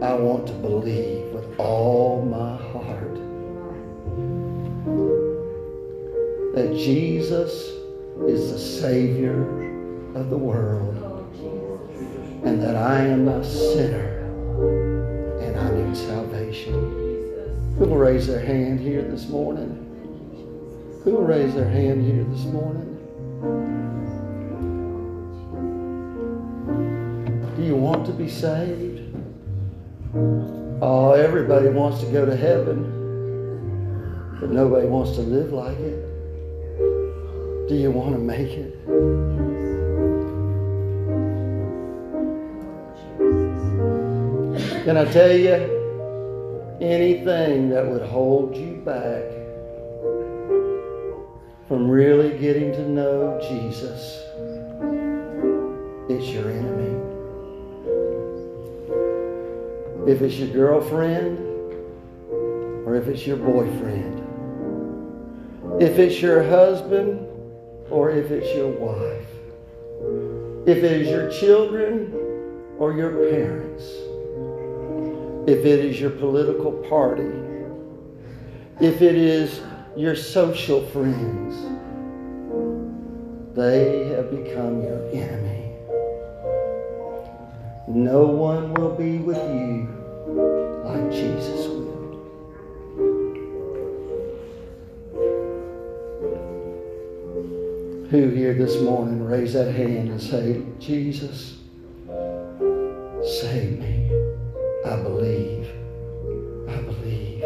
I 0.00 0.14
want 0.14 0.46
to 0.46 0.52
believe 0.52 1.26
with 1.32 1.58
all 1.58 2.24
my 2.24 2.56
heart 2.70 3.16
that 6.54 6.72
Jesus 6.76 7.50
is 8.28 8.52
the 8.52 8.58
Savior 8.60 9.42
of 10.14 10.30
the 10.30 10.38
world 10.38 10.94
and 12.44 12.62
that 12.62 12.76
I 12.76 13.06
am 13.06 13.26
a 13.26 13.44
sinner 13.44 14.20
I 15.60 15.70
need 15.72 15.94
salvation. 15.94 16.72
Who 17.78 17.84
will 17.84 17.98
raise 17.98 18.26
their 18.26 18.40
hand 18.40 18.80
here 18.80 19.02
this 19.02 19.28
morning? 19.28 19.76
Who 21.04 21.12
will 21.12 21.24
raise 21.24 21.54
their 21.54 21.68
hand 21.68 22.02
here 22.02 22.24
this 22.24 22.44
morning? 22.44 22.96
Do 27.56 27.62
you 27.62 27.76
want 27.76 28.06
to 28.06 28.12
be 28.12 28.28
saved? 28.28 29.14
Oh, 30.82 31.12
everybody 31.12 31.68
wants 31.68 32.00
to 32.00 32.06
go 32.10 32.24
to 32.24 32.34
heaven, 32.34 32.84
but 34.40 34.50
nobody 34.50 34.86
wants 34.86 35.12
to 35.16 35.20
live 35.20 35.52
like 35.52 35.78
it. 35.78 36.06
Do 37.68 37.74
you 37.74 37.90
want 37.90 38.14
to 38.14 38.18
make 38.18 38.48
it? 38.48 39.49
Can 44.84 44.96
I 44.96 45.04
tell 45.04 45.30
you 45.30 45.52
anything 46.80 47.68
that 47.68 47.86
would 47.86 48.00
hold 48.00 48.56
you 48.56 48.76
back 48.82 49.24
from 51.68 51.86
really 51.90 52.38
getting 52.38 52.72
to 52.72 52.88
know 52.88 53.38
Jesus? 53.42 54.22
It's 56.08 56.28
your 56.30 56.50
enemy. 56.50 56.96
If 60.10 60.22
it's 60.22 60.36
your 60.36 60.48
girlfriend 60.48 61.38
or 62.86 62.96
if 62.96 63.06
it's 63.06 63.26
your 63.26 63.36
boyfriend, 63.36 64.22
if 65.82 65.98
it's 65.98 66.22
your 66.22 66.42
husband 66.42 67.20
or 67.90 68.10
if 68.10 68.30
it's 68.30 68.48
your 68.56 68.70
wife, 68.70 69.28
if 70.66 70.78
it 70.78 71.02
is 71.02 71.08
your 71.10 71.30
children 71.30 72.14
or 72.78 72.94
your 72.94 73.10
parents, 73.30 74.09
if 75.46 75.64
it 75.64 75.84
is 75.84 76.00
your 76.00 76.10
political 76.10 76.72
party, 76.88 77.30
if 78.80 79.02
it 79.02 79.14
is 79.14 79.60
your 79.96 80.14
social 80.14 80.86
friends, 80.86 81.56
they 83.54 84.08
have 84.08 84.30
become 84.30 84.82
your 84.82 85.08
enemy. 85.10 85.72
No 87.88 88.24
one 88.24 88.72
will 88.74 88.94
be 88.94 89.18
with 89.18 89.36
you 89.36 89.88
like 90.84 91.10
Jesus 91.10 91.66
will. 91.66 91.90
Who 98.10 98.28
here 98.30 98.54
this 98.54 98.80
morning 98.80 99.24
raise 99.24 99.52
that 99.54 99.72
hand 99.72 100.10
and 100.10 100.20
say, 100.20 100.62
Jesus, 100.78 101.58
save 103.24 103.78
me. 103.78 104.09
I 104.90 104.96
believe. 104.96 105.70
I 106.68 106.80
believe. 106.80 107.44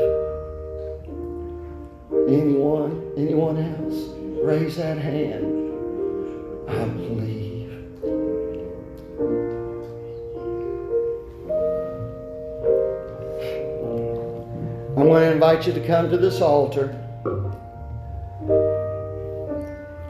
Anyone? 2.27 3.13
Anyone 3.19 3.59
else? 3.59 4.15
Raise 4.43 4.77
that 4.77 4.97
hand. 4.97 5.45
I 6.67 6.85
believe. 6.87 7.71
I'm 14.97 15.09
going 15.09 15.25
to 15.25 15.33
invite 15.33 15.67
you 15.67 15.75
to 15.75 15.87
come 15.87 16.09
to 16.09 16.17
this 16.17 16.41
altar. 16.41 16.99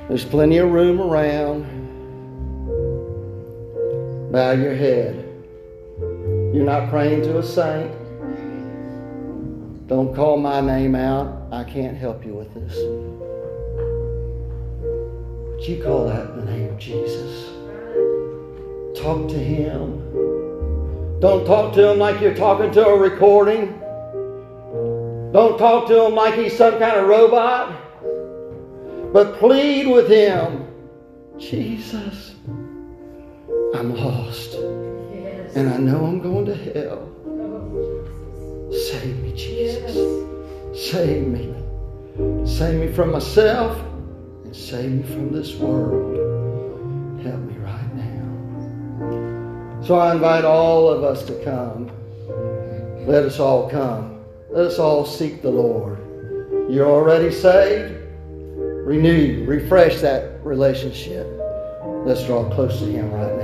There's 0.06 0.24
plenty 0.24 0.58
of 0.58 0.70
room 0.70 1.00
around. 1.00 1.64
Bow 4.30 4.52
your 4.52 4.76
head. 4.76 5.23
You're 6.54 6.64
not 6.64 6.88
praying 6.88 7.22
to 7.22 7.38
a 7.38 7.42
saint. 7.42 7.90
Don't 9.88 10.14
call 10.14 10.36
my 10.36 10.60
name 10.60 10.94
out. 10.94 11.48
I 11.50 11.64
can't 11.64 11.96
help 11.96 12.24
you 12.24 12.32
with 12.32 12.54
this. 12.54 12.76
But 15.50 15.68
you 15.68 15.82
call 15.82 16.08
out 16.08 16.36
the 16.36 16.44
name 16.44 16.72
of 16.72 16.78
Jesus. 16.78 17.50
Talk 18.96 19.26
to 19.30 19.34
him. 19.36 19.98
Don't 21.18 21.44
talk 21.44 21.74
to 21.74 21.90
him 21.90 21.98
like 21.98 22.20
you're 22.20 22.36
talking 22.36 22.70
to 22.70 22.86
a 22.86 22.96
recording. 22.96 23.76
Don't 25.32 25.58
talk 25.58 25.88
to 25.88 26.04
him 26.04 26.14
like 26.14 26.34
he's 26.34 26.56
some 26.56 26.78
kind 26.78 27.00
of 27.00 27.08
robot. 27.08 27.74
But 29.12 29.40
plead 29.40 29.88
with 29.88 30.08
him. 30.08 30.68
Jesus, 31.36 32.36
I'm 33.74 33.96
lost. 33.96 34.54
And 35.56 35.68
I 35.68 35.76
know 35.76 36.04
I'm 36.04 36.20
going 36.20 36.46
to 36.46 36.54
hell. 36.54 37.10
Save 38.90 39.18
me, 39.20 39.32
Jesus. 39.36 39.94
Save 40.90 41.28
me. 41.28 41.54
Save 42.44 42.80
me 42.80 42.92
from 42.92 43.12
myself 43.12 43.78
and 44.44 44.54
save 44.54 44.90
me 44.90 45.02
from 45.04 45.32
this 45.32 45.54
world. 45.54 46.16
Help 47.22 47.40
me 47.40 47.56
right 47.58 47.94
now. 47.94 49.82
So 49.86 49.94
I 49.94 50.12
invite 50.12 50.44
all 50.44 50.88
of 50.88 51.04
us 51.04 51.24
to 51.26 51.44
come. 51.44 51.88
Let 53.06 53.22
us 53.24 53.38
all 53.38 53.70
come. 53.70 54.24
Let 54.50 54.66
us 54.66 54.80
all 54.80 55.04
seek 55.04 55.40
the 55.40 55.50
Lord. 55.50 55.98
You're 56.68 56.90
already 56.90 57.30
saved. 57.30 57.94
Renew, 58.56 59.44
refresh 59.46 60.00
that 60.00 60.44
relationship. 60.44 61.26
Let's 62.04 62.24
draw 62.24 62.48
close 62.50 62.80
to 62.80 62.86
Him 62.86 63.12
right 63.12 63.36
now. 63.36 63.43